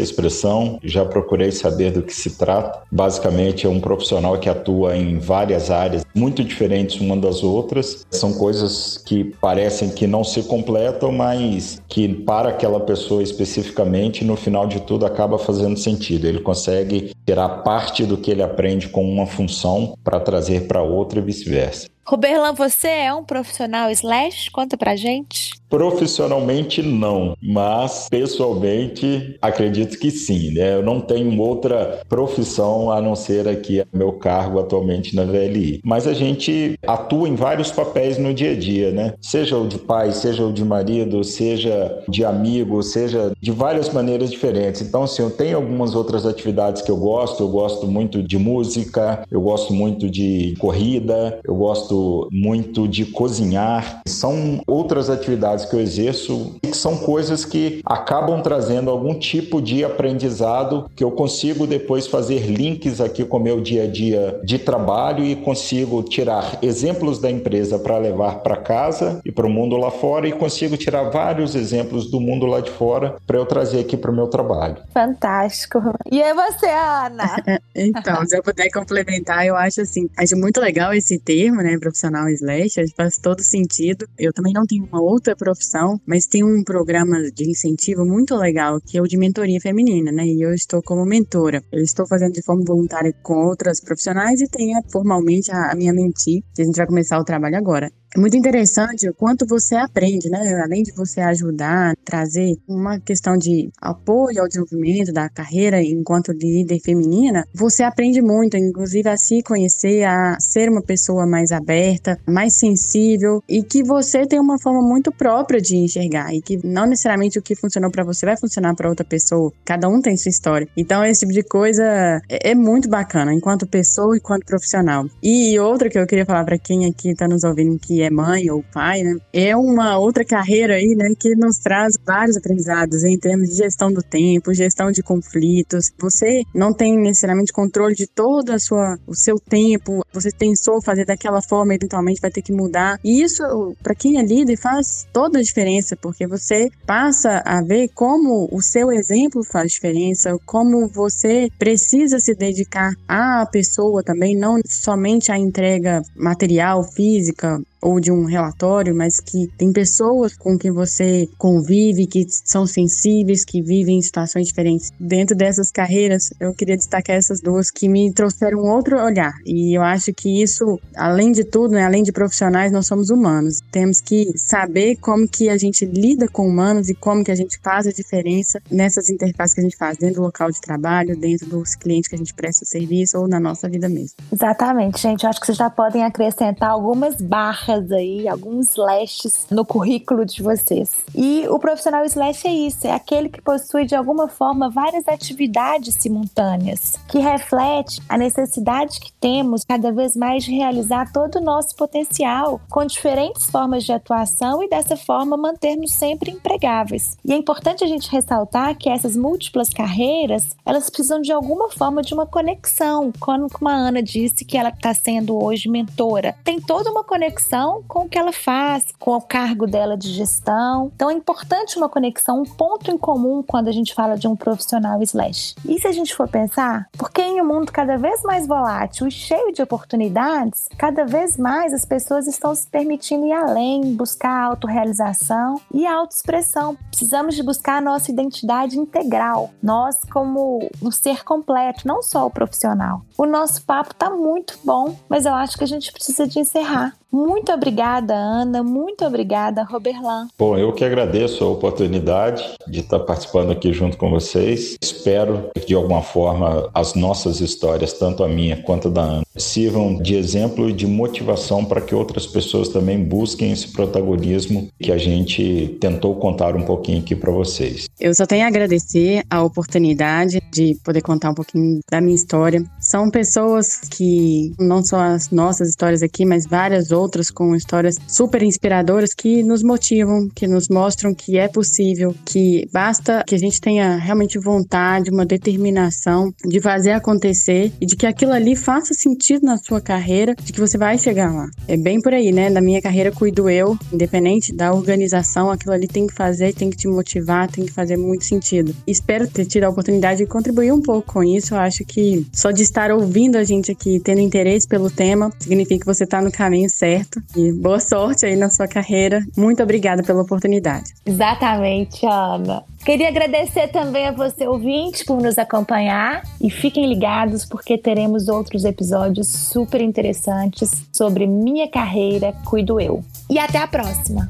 expressão, 0.00 0.78
já 0.82 1.04
procurei 1.04 1.50
saber 1.52 1.92
do 1.92 2.02
que 2.02 2.14
se 2.14 2.36
trata. 2.38 2.82
Basicamente, 2.90 3.66
é 3.66 3.68
um 3.68 3.80
profissional 3.80 4.38
que 4.38 4.48
atua 4.48 4.96
em 4.96 5.18
várias 5.18 5.70
áreas 5.70 6.04
muito 6.14 6.44
diferentes 6.44 7.00
uma 7.02 7.16
das 7.16 7.42
outras. 7.42 8.06
São 8.10 8.32
coisas 8.32 8.98
que 8.98 9.24
parecem 9.40 9.90
que 9.90 10.06
não 10.06 10.24
se 10.24 10.42
completam, 10.44 11.12
mas 11.12 11.80
que 11.88 12.08
para 12.08 12.50
aquela 12.50 12.80
pessoa 12.80 13.22
especificamente, 13.22 14.24
no 14.24 14.36
final 14.36 14.66
de 14.66 14.80
tudo, 14.80 15.04
acaba 15.04 15.38
fazendo 15.38 15.78
sentido. 15.78 16.26
Ele 16.26 16.40
consegue 16.40 17.12
tirar 17.26 17.48
parte 17.62 18.04
do 18.04 18.16
que 18.16 18.30
ele 18.30 18.42
aprende 18.42 18.88
com 18.88 19.04
uma 19.04 19.26
função 19.26 19.96
para 20.02 20.20
trazer 20.20 20.66
para 20.66 20.82
outra 20.82 21.18
e 21.18 21.22
vice-versa. 21.22 21.88
Roberlan, 22.04 22.52
você 22.52 22.88
é 22.88 23.14
um 23.14 23.24
profissional 23.24 23.88
slash? 23.90 24.50
Conta 24.50 24.76
pra 24.76 24.96
gente. 24.96 25.52
Profissionalmente 25.72 26.82
não, 26.82 27.34
mas 27.42 28.06
pessoalmente 28.10 29.38
acredito 29.40 29.98
que 29.98 30.10
sim, 30.10 30.52
né? 30.52 30.74
Eu 30.74 30.82
não 30.82 31.00
tenho 31.00 31.40
outra 31.40 32.02
profissão 32.06 32.90
a 32.90 33.00
não 33.00 33.16
ser 33.16 33.48
aqui 33.48 33.82
meu 33.90 34.12
cargo 34.12 34.60
atualmente 34.60 35.16
na 35.16 35.24
VLI. 35.24 35.80
Mas 35.82 36.06
a 36.06 36.12
gente 36.12 36.78
atua 36.86 37.26
em 37.26 37.34
vários 37.34 37.72
papéis 37.72 38.18
no 38.18 38.34
dia 38.34 38.52
a 38.52 38.54
dia, 38.54 38.90
né? 38.90 39.14
Seja 39.18 39.56
o 39.56 39.66
de 39.66 39.78
pai, 39.78 40.12
seja 40.12 40.44
o 40.44 40.52
de 40.52 40.62
marido, 40.62 41.24
seja 41.24 42.02
de 42.06 42.22
amigo, 42.22 42.82
seja 42.82 43.32
de 43.40 43.50
várias 43.50 43.90
maneiras 43.90 44.30
diferentes. 44.30 44.82
Então, 44.82 45.04
assim, 45.04 45.22
eu 45.22 45.30
tenho 45.30 45.56
algumas 45.56 45.94
outras 45.94 46.26
atividades 46.26 46.82
que 46.82 46.90
eu 46.90 46.98
gosto. 46.98 47.42
Eu 47.42 47.48
gosto 47.48 47.86
muito 47.86 48.22
de 48.22 48.36
música, 48.36 49.26
eu 49.30 49.40
gosto 49.40 49.72
muito 49.72 50.10
de 50.10 50.54
corrida, 50.58 51.40
eu 51.42 51.54
gosto 51.54 52.28
muito 52.30 52.86
de 52.86 53.06
cozinhar. 53.06 54.02
São 54.06 54.60
outras 54.66 55.08
atividades 55.08 55.61
atividades 55.62 55.64
que 55.64 55.74
eu 55.74 55.80
exerço 55.80 56.56
que 56.60 56.76
são 56.76 56.96
coisas 56.98 57.44
que 57.44 57.80
acabam 57.84 58.40
trazendo 58.42 58.90
algum 58.90 59.14
tipo 59.14 59.60
de 59.60 59.84
aprendizado 59.84 60.90
que 60.94 61.04
eu 61.04 61.10
consigo 61.10 61.66
depois 61.66 62.06
fazer 62.06 62.46
links 62.46 63.00
aqui 63.00 63.24
com 63.24 63.36
o 63.36 63.42
meu 63.42 63.60
dia 63.60 63.84
a 63.84 63.86
dia 63.86 64.40
de 64.44 64.58
trabalho 64.58 65.24
e 65.24 65.36
consigo 65.36 66.02
tirar 66.02 66.58
exemplos 66.62 67.18
da 67.18 67.30
empresa 67.30 67.78
para 67.78 67.98
levar 67.98 68.40
para 68.40 68.56
casa 68.56 69.20
e 69.24 69.30
para 69.30 69.46
o 69.46 69.50
mundo 69.50 69.76
lá 69.76 69.90
fora 69.90 70.26
e 70.26 70.32
consigo 70.32 70.76
tirar 70.76 71.10
vários 71.10 71.54
exemplos 71.54 72.10
do 72.10 72.20
mundo 72.20 72.46
lá 72.46 72.60
de 72.60 72.70
fora 72.70 73.16
para 73.26 73.38
eu 73.38 73.46
trazer 73.46 73.80
aqui 73.80 73.96
para 73.96 74.10
o 74.10 74.14
meu 74.14 74.26
trabalho. 74.26 74.76
Fantástico. 74.92 75.78
E 76.10 76.22
é 76.22 76.34
você, 76.34 76.66
Ana? 76.66 77.36
então, 77.74 78.24
se 78.26 78.36
eu 78.36 78.42
puder 78.42 78.70
complementar, 78.70 79.46
eu 79.46 79.56
acho 79.56 79.82
assim, 79.82 80.08
acho 80.16 80.36
muito 80.36 80.60
legal 80.60 80.92
esse 80.94 81.18
termo, 81.18 81.62
né, 81.62 81.76
profissional 81.78 82.28
slash, 82.28 82.74
faz 82.96 83.18
todo 83.18 83.42
sentido. 83.42 84.06
Eu 84.18 84.32
também 84.32 84.52
não 84.52 84.66
tenho 84.66 84.88
uma 84.90 85.02
outra 85.02 85.36
profissão 85.36 85.51
profissão, 85.52 86.00
mas 86.06 86.26
tem 86.26 86.42
um 86.42 86.64
programa 86.64 87.16
de 87.34 87.50
incentivo 87.50 88.04
muito 88.04 88.34
legal 88.34 88.80
que 88.80 88.98
é 88.98 89.02
o 89.02 89.06
de 89.06 89.16
mentoria 89.16 89.60
feminina, 89.60 90.10
né? 90.10 90.24
E 90.24 90.42
eu 90.42 90.52
estou 90.52 90.82
como 90.82 91.04
mentora. 91.04 91.62
Eu 91.70 91.82
estou 91.82 92.06
fazendo 92.06 92.32
de 92.32 92.42
forma 92.42 92.64
voluntária 92.66 93.12
com 93.22 93.34
outras 93.34 93.80
profissionais 93.80 94.40
e 94.40 94.48
tenho 94.48 94.80
formalmente 94.90 95.50
a, 95.50 95.72
a 95.72 95.74
minha 95.74 95.92
mentir, 95.92 96.42
que 96.54 96.62
a 96.62 96.64
gente 96.64 96.76
vai 96.76 96.86
começar 96.86 97.18
o 97.18 97.24
trabalho 97.24 97.56
agora. 97.56 97.90
É 98.14 98.20
muito 98.20 98.36
interessante 98.36 99.08
o 99.08 99.14
quanto 99.14 99.46
você 99.46 99.74
aprende, 99.74 100.28
né? 100.28 100.60
Além 100.62 100.82
de 100.82 100.92
você 100.92 101.20
ajudar, 101.22 101.96
trazer 102.04 102.58
uma 102.68 103.00
questão 103.00 103.38
de 103.38 103.70
apoio 103.80 104.42
ao 104.42 104.48
desenvolvimento 104.48 105.12
da 105.12 105.30
carreira 105.30 105.82
enquanto 105.82 106.30
líder 106.30 106.78
feminina, 106.80 107.46
você 107.54 107.82
aprende 107.82 108.20
muito, 108.20 108.54
inclusive 108.54 109.08
a 109.08 109.16
se 109.16 109.42
conhecer, 109.42 110.04
a 110.04 110.36
ser 110.38 110.68
uma 110.68 110.82
pessoa 110.82 111.26
mais 111.26 111.52
aberta, 111.52 112.18
mais 112.28 112.54
sensível 112.54 113.42
e 113.48 113.62
que 113.62 113.82
você 113.82 114.26
tem 114.26 114.38
uma 114.38 114.58
forma 114.58 114.82
muito 114.82 115.10
própria 115.10 115.58
de 115.58 115.76
enxergar 115.76 116.34
e 116.34 116.42
que 116.42 116.58
não 116.66 116.84
necessariamente 116.84 117.38
o 117.38 117.42
que 117.42 117.56
funcionou 117.56 117.90
para 117.90 118.04
você 118.04 118.26
vai 118.26 118.36
funcionar 118.36 118.74
para 118.74 118.90
outra 118.90 119.06
pessoa. 119.06 119.50
Cada 119.64 119.88
um 119.88 120.02
tem 120.02 120.18
sua 120.18 120.28
história. 120.28 120.68
Então 120.76 121.02
esse 121.02 121.20
tipo 121.20 121.32
de 121.32 121.42
coisa 121.42 121.82
é, 122.28 122.50
é 122.50 122.54
muito 122.54 122.90
bacana 122.90 123.32
enquanto 123.32 123.66
pessoa 123.66 124.14
e 124.14 124.18
enquanto 124.18 124.44
profissional. 124.44 125.06
E 125.22 125.58
outra 125.58 125.88
que 125.88 125.98
eu 125.98 126.06
queria 126.06 126.26
falar 126.26 126.44
para 126.44 126.58
quem 126.58 126.84
aqui 126.84 127.12
está 127.12 127.26
nos 127.26 127.42
ouvindo 127.42 127.78
que 127.78 128.01
é 128.02 128.10
mãe 128.10 128.50
ou 128.50 128.62
pai, 128.72 129.02
né? 129.02 129.16
É 129.32 129.56
uma 129.56 129.98
outra 129.98 130.24
carreira 130.24 130.74
aí, 130.74 130.94
né, 130.96 131.12
que 131.18 131.34
nos 131.34 131.58
traz 131.58 131.94
vários 132.04 132.36
aprendizados 132.36 133.04
em 133.04 133.18
termos 133.18 133.48
de 133.48 133.56
gestão 133.56 133.92
do 133.92 134.02
tempo, 134.02 134.54
gestão 134.54 134.90
de 134.90 135.02
conflitos. 135.02 135.92
Você 136.00 136.42
não 136.54 136.72
tem 136.72 136.98
necessariamente 136.98 137.52
controle 137.52 137.94
de 137.94 138.06
todo 138.06 138.50
a 138.50 138.58
sua, 138.58 138.98
o 139.06 139.14
seu 139.14 139.36
tempo. 139.38 140.04
Você 140.12 140.30
pensou 140.36 140.82
fazer 140.82 141.04
daquela 141.04 141.40
forma, 141.40 141.74
eventualmente 141.74 142.20
vai 142.20 142.30
ter 142.30 142.42
que 142.42 142.52
mudar. 142.52 142.98
E 143.04 143.22
isso, 143.22 143.42
para 143.82 143.94
quem 143.94 144.18
é 144.18 144.22
líder, 144.22 144.56
faz 144.56 145.06
toda 145.12 145.38
a 145.38 145.42
diferença, 145.42 145.96
porque 145.96 146.26
você 146.26 146.68
passa 146.86 147.42
a 147.44 147.62
ver 147.62 147.88
como 147.94 148.48
o 148.50 148.60
seu 148.60 148.92
exemplo 148.92 149.44
faz 149.44 149.72
diferença, 149.72 150.36
como 150.46 150.88
você 150.88 151.48
precisa 151.58 152.18
se 152.18 152.34
dedicar 152.34 152.94
à 153.08 153.46
pessoa 153.46 154.02
também, 154.02 154.36
não 154.36 154.60
somente 154.66 155.30
à 155.30 155.38
entrega 155.38 156.02
material, 156.16 156.84
física, 156.84 157.60
ou 157.82 157.98
de 157.98 158.12
um 158.12 158.24
relatório, 158.24 158.94
mas 158.94 159.18
que 159.18 159.48
tem 159.58 159.72
pessoas 159.72 160.36
com 160.36 160.56
quem 160.56 160.70
você 160.70 161.28
convive, 161.36 162.06
que 162.06 162.24
são 162.28 162.64
sensíveis, 162.64 163.44
que 163.44 163.60
vivem 163.60 163.98
em 163.98 164.02
situações 164.02 164.46
diferentes. 164.46 164.92
Dentro 164.98 165.36
dessas 165.36 165.70
carreiras, 165.70 166.32
eu 166.38 166.54
queria 166.54 166.76
destacar 166.76 167.16
essas 167.16 167.40
duas 167.40 167.70
que 167.70 167.88
me 167.88 168.12
trouxeram 168.12 168.58
um 168.58 168.70
outro 168.70 169.02
olhar. 169.02 169.32
E 169.44 169.76
eu 169.76 169.82
acho 169.82 170.12
que 170.14 170.42
isso, 170.42 170.78
além 170.96 171.32
de 171.32 171.44
tudo, 171.44 171.74
né, 171.74 171.84
além 171.84 172.04
de 172.04 172.12
profissionais, 172.12 172.70
nós 172.70 172.86
somos 172.86 173.10
humanos. 173.10 173.60
Temos 173.72 174.00
que 174.00 174.32
saber 174.36 174.96
como 174.96 175.26
que 175.26 175.48
a 175.48 175.58
gente 175.58 175.84
lida 175.84 176.28
com 176.28 176.46
humanos 176.46 176.88
e 176.88 176.94
como 176.94 177.24
que 177.24 177.32
a 177.32 177.34
gente 177.34 177.58
faz 177.62 177.86
a 177.86 177.90
diferença 177.90 178.60
nessas 178.70 179.10
interfaces 179.10 179.54
que 179.54 179.60
a 179.60 179.64
gente 179.64 179.76
faz 179.76 179.98
dentro 179.98 180.16
do 180.16 180.22
local 180.22 180.50
de 180.50 180.60
trabalho, 180.60 181.16
dentro 181.16 181.48
dos 181.48 181.74
clientes 181.74 182.08
que 182.08 182.14
a 182.14 182.18
gente 182.18 182.34
presta 182.34 182.64
serviço 182.64 183.18
ou 183.18 183.26
na 183.26 183.40
nossa 183.40 183.68
vida 183.68 183.88
mesmo. 183.88 184.16
Exatamente, 184.32 185.00
gente. 185.00 185.24
Eu 185.24 185.30
acho 185.30 185.40
que 185.40 185.46
vocês 185.46 185.58
já 185.58 185.70
podem 185.70 186.04
acrescentar 186.04 186.70
algumas 186.70 187.20
barras 187.20 187.71
aí, 187.92 188.28
alguns 188.28 188.70
slashes 188.70 189.46
no 189.50 189.64
currículo 189.64 190.24
de 190.24 190.42
vocês. 190.42 190.90
E 191.14 191.46
o 191.48 191.58
profissional 191.58 192.04
slash 192.04 192.46
é 192.46 192.52
isso, 192.52 192.86
é 192.86 192.92
aquele 192.92 193.28
que 193.28 193.40
possui 193.40 193.86
de 193.86 193.94
alguma 193.94 194.28
forma 194.28 194.68
várias 194.68 195.06
atividades 195.08 195.94
simultâneas, 195.94 196.98
que 197.08 197.18
reflete 197.18 198.02
a 198.08 198.18
necessidade 198.18 199.00
que 199.00 199.12
temos 199.12 199.64
cada 199.64 199.92
vez 199.92 200.16
mais 200.16 200.44
de 200.44 200.52
realizar 200.52 201.12
todo 201.12 201.36
o 201.36 201.40
nosso 201.40 201.74
potencial 201.76 202.60
com 202.68 202.84
diferentes 202.84 203.46
formas 203.46 203.84
de 203.84 203.92
atuação 203.92 204.62
e 204.62 204.68
dessa 204.68 204.96
forma 204.96 205.36
manter-nos 205.36 205.94
sempre 205.94 206.30
empregáveis. 206.30 207.16
E 207.24 207.32
é 207.32 207.36
importante 207.36 207.84
a 207.84 207.86
gente 207.86 208.10
ressaltar 208.10 208.76
que 208.76 208.88
essas 208.88 209.16
múltiplas 209.16 209.70
carreiras, 209.70 210.48
elas 210.64 210.90
precisam 210.90 211.20
de 211.20 211.32
alguma 211.32 211.70
forma 211.70 212.02
de 212.02 212.12
uma 212.12 212.26
conexão, 212.26 213.12
como 213.20 213.68
a 213.68 213.72
Ana 213.72 214.02
disse 214.02 214.44
que 214.44 214.58
ela 214.58 214.70
está 214.70 214.92
sendo 214.92 215.42
hoje 215.42 215.68
mentora. 215.68 216.34
Tem 216.44 216.60
toda 216.60 216.90
uma 216.90 217.04
conexão 217.04 217.61
com 217.86 218.00
o 218.00 218.08
que 218.08 218.18
ela 218.18 218.32
faz, 218.32 218.86
com 218.98 219.12
o 219.12 219.20
cargo 219.20 219.66
dela 219.66 219.96
de 219.96 220.08
gestão. 220.08 220.90
Então 220.94 221.10
é 221.10 221.14
importante 221.14 221.76
uma 221.76 221.88
conexão, 221.88 222.40
um 222.40 222.44
ponto 222.44 222.90
em 222.90 222.98
comum 222.98 223.42
quando 223.42 223.68
a 223.68 223.72
gente 223.72 223.94
fala 223.94 224.16
de 224.16 224.26
um 224.26 224.34
profissional 224.34 225.00
slash. 225.02 225.54
E 225.64 225.78
se 225.78 225.86
a 225.86 225.92
gente 225.92 226.14
for 226.14 226.28
pensar, 226.28 226.88
porque 226.92 227.22
em 227.22 227.40
um 227.40 227.46
mundo 227.46 227.70
cada 227.70 227.96
vez 227.96 228.22
mais 228.22 228.46
volátil 228.46 229.06
e 229.06 229.10
cheio 229.10 229.52
de 229.52 229.62
oportunidades, 229.62 230.68
cada 230.76 231.04
vez 231.04 231.36
mais 231.36 231.72
as 231.72 231.84
pessoas 231.84 232.26
estão 232.26 232.54
se 232.54 232.66
permitindo 232.68 233.26
ir 233.26 233.32
além, 233.32 233.94
buscar 233.94 234.44
autorrealização 234.44 235.60
e 235.72 235.86
autoexpressão. 235.86 236.76
Precisamos 236.90 237.34
de 237.34 237.42
buscar 237.42 237.78
a 237.78 237.80
nossa 237.80 238.10
identidade 238.10 238.78
integral, 238.78 239.50
nós 239.62 239.96
como 240.12 240.68
um 240.82 240.90
ser 240.90 241.24
completo, 241.24 241.86
não 241.86 242.02
só 242.02 242.26
o 242.26 242.30
profissional. 242.30 243.02
O 243.16 243.26
nosso 243.26 243.62
papo 243.64 243.94
tá 243.94 244.10
muito 244.10 244.58
bom, 244.64 244.96
mas 245.08 245.26
eu 245.26 245.34
acho 245.34 245.56
que 245.56 245.64
a 245.64 245.68
gente 245.68 245.92
precisa 245.92 246.26
de 246.26 246.38
encerrar. 246.38 246.94
Muito 247.12 247.52
obrigada, 247.52 248.14
Ana. 248.14 248.62
Muito 248.62 249.04
obrigada, 249.04 249.62
Roberlan. 249.62 250.28
Bom, 250.38 250.56
eu 250.56 250.72
que 250.72 250.82
agradeço 250.82 251.44
a 251.44 251.50
oportunidade 251.50 252.42
de 252.66 252.80
estar 252.80 253.00
participando 253.00 253.52
aqui 253.52 253.70
junto 253.70 253.98
com 253.98 254.08
vocês. 254.08 254.76
Espero 254.82 255.50
que, 255.54 255.66
de 255.66 255.74
alguma 255.74 256.00
forma, 256.00 256.70
as 256.72 256.94
nossas 256.94 257.42
histórias, 257.42 257.92
tanto 257.92 258.24
a 258.24 258.28
minha 258.28 258.56
quanto 258.62 258.88
a 258.88 258.90
da 258.90 259.02
Ana, 259.02 259.22
sirvam 259.36 259.94
de 259.94 260.14
exemplo 260.14 260.70
e 260.70 260.72
de 260.72 260.86
motivação 260.86 261.66
para 261.66 261.82
que 261.82 261.94
outras 261.94 262.26
pessoas 262.26 262.70
também 262.70 263.04
busquem 263.04 263.52
esse 263.52 263.68
protagonismo 263.68 264.68
que 264.80 264.90
a 264.90 264.96
gente 264.96 265.76
tentou 265.80 266.14
contar 266.16 266.56
um 266.56 266.62
pouquinho 266.62 267.00
aqui 267.00 267.14
para 267.14 267.30
vocês. 267.30 267.86
Eu 268.00 268.14
só 268.14 268.24
tenho 268.24 268.44
a 268.44 268.48
agradecer 268.48 269.22
a 269.28 269.42
oportunidade 269.42 270.40
de 270.50 270.76
poder 270.82 271.02
contar 271.02 271.30
um 271.30 271.34
pouquinho 271.34 271.80
da 271.90 272.00
minha 272.00 272.14
história. 272.14 272.64
São 272.80 273.10
pessoas 273.10 273.80
que 273.80 274.54
não 274.58 274.82
só 274.82 274.98
as 274.98 275.30
nossas 275.30 275.68
histórias 275.68 276.02
aqui, 276.02 276.24
mas 276.24 276.46
várias 276.46 276.90
outras 276.90 277.01
com 277.34 277.54
histórias 277.54 277.96
super 278.06 278.42
inspiradoras 278.42 279.14
que 279.14 279.42
nos 279.42 279.62
motivam, 279.62 280.28
que 280.34 280.46
nos 280.46 280.68
mostram 280.68 281.14
que 281.14 281.38
é 281.38 281.48
possível, 281.48 282.14
que 282.24 282.68
basta 282.72 283.22
que 283.26 283.34
a 283.34 283.38
gente 283.38 283.60
tenha 283.60 283.96
realmente 283.96 284.38
vontade, 284.38 285.10
uma 285.10 285.26
determinação 285.26 286.32
de 286.44 286.60
fazer 286.60 286.92
acontecer 286.92 287.72
e 287.80 287.86
de 287.86 287.96
que 287.96 288.06
aquilo 288.06 288.32
ali 288.32 288.56
faça 288.56 288.94
sentido 288.94 289.44
na 289.44 289.56
sua 289.56 289.80
carreira, 289.80 290.34
de 290.34 290.52
que 290.52 290.60
você 290.60 290.78
vai 290.78 290.98
chegar 290.98 291.32
lá. 291.32 291.48
É 291.68 291.76
bem 291.76 292.00
por 292.00 292.12
aí, 292.12 292.32
né? 292.32 292.48
Na 292.48 292.60
minha 292.60 292.80
carreira 292.80 293.10
cuido 293.10 293.48
eu, 293.48 293.76
independente 293.92 294.54
da 294.54 294.72
organização, 294.72 295.50
aquilo 295.50 295.72
ali 295.72 295.86
tem 295.86 296.06
que 296.06 296.14
fazer, 296.14 296.54
tem 296.54 296.70
que 296.70 296.76
te 296.76 296.88
motivar, 296.88 297.50
tem 297.50 297.64
que 297.64 297.72
fazer 297.72 297.96
muito 297.96 298.24
sentido. 298.24 298.74
Espero 298.86 299.28
ter 299.28 299.44
tido 299.44 299.64
a 299.64 299.68
oportunidade 299.68 300.18
de 300.18 300.26
contribuir 300.26 300.72
um 300.72 300.80
pouco 300.80 301.12
com 301.12 301.24
isso. 301.24 301.54
Eu 301.54 301.58
acho 301.58 301.84
que 301.84 302.26
só 302.32 302.50
de 302.50 302.62
estar 302.62 302.90
ouvindo 302.90 303.36
a 303.36 303.44
gente 303.44 303.70
aqui, 303.70 304.00
tendo 304.00 304.20
interesse 304.20 304.66
pelo 304.66 304.90
tema, 304.90 305.32
significa 305.38 305.80
que 305.80 305.86
você 305.86 306.04
está 306.04 306.20
no 306.20 306.30
caminho 306.30 306.68
certo. 306.70 306.91
E 307.36 307.52
boa 307.52 307.80
sorte 307.80 308.26
aí 308.26 308.36
na 308.36 308.48
sua 308.48 308.66
carreira. 308.68 309.22
Muito 309.36 309.62
obrigada 309.62 310.02
pela 310.02 310.22
oportunidade. 310.22 310.92
Exatamente, 311.06 312.04
Ana. 312.06 312.62
Queria 312.84 313.08
agradecer 313.08 313.68
também 313.68 314.08
a 314.08 314.12
você, 314.12 314.46
ouvinte, 314.46 315.04
por 315.04 315.20
nos 315.22 315.38
acompanhar 315.38 316.22
e 316.40 316.50
fiquem 316.50 316.88
ligados 316.88 317.44
porque 317.44 317.78
teremos 317.78 318.28
outros 318.28 318.64
episódios 318.64 319.28
super 319.28 319.80
interessantes 319.80 320.84
sobre 320.92 321.26
minha 321.26 321.68
carreira, 321.68 322.34
cuido 322.44 322.80
eu. 322.80 323.04
E 323.30 323.38
até 323.38 323.58
a 323.58 323.68
próxima! 323.68 324.28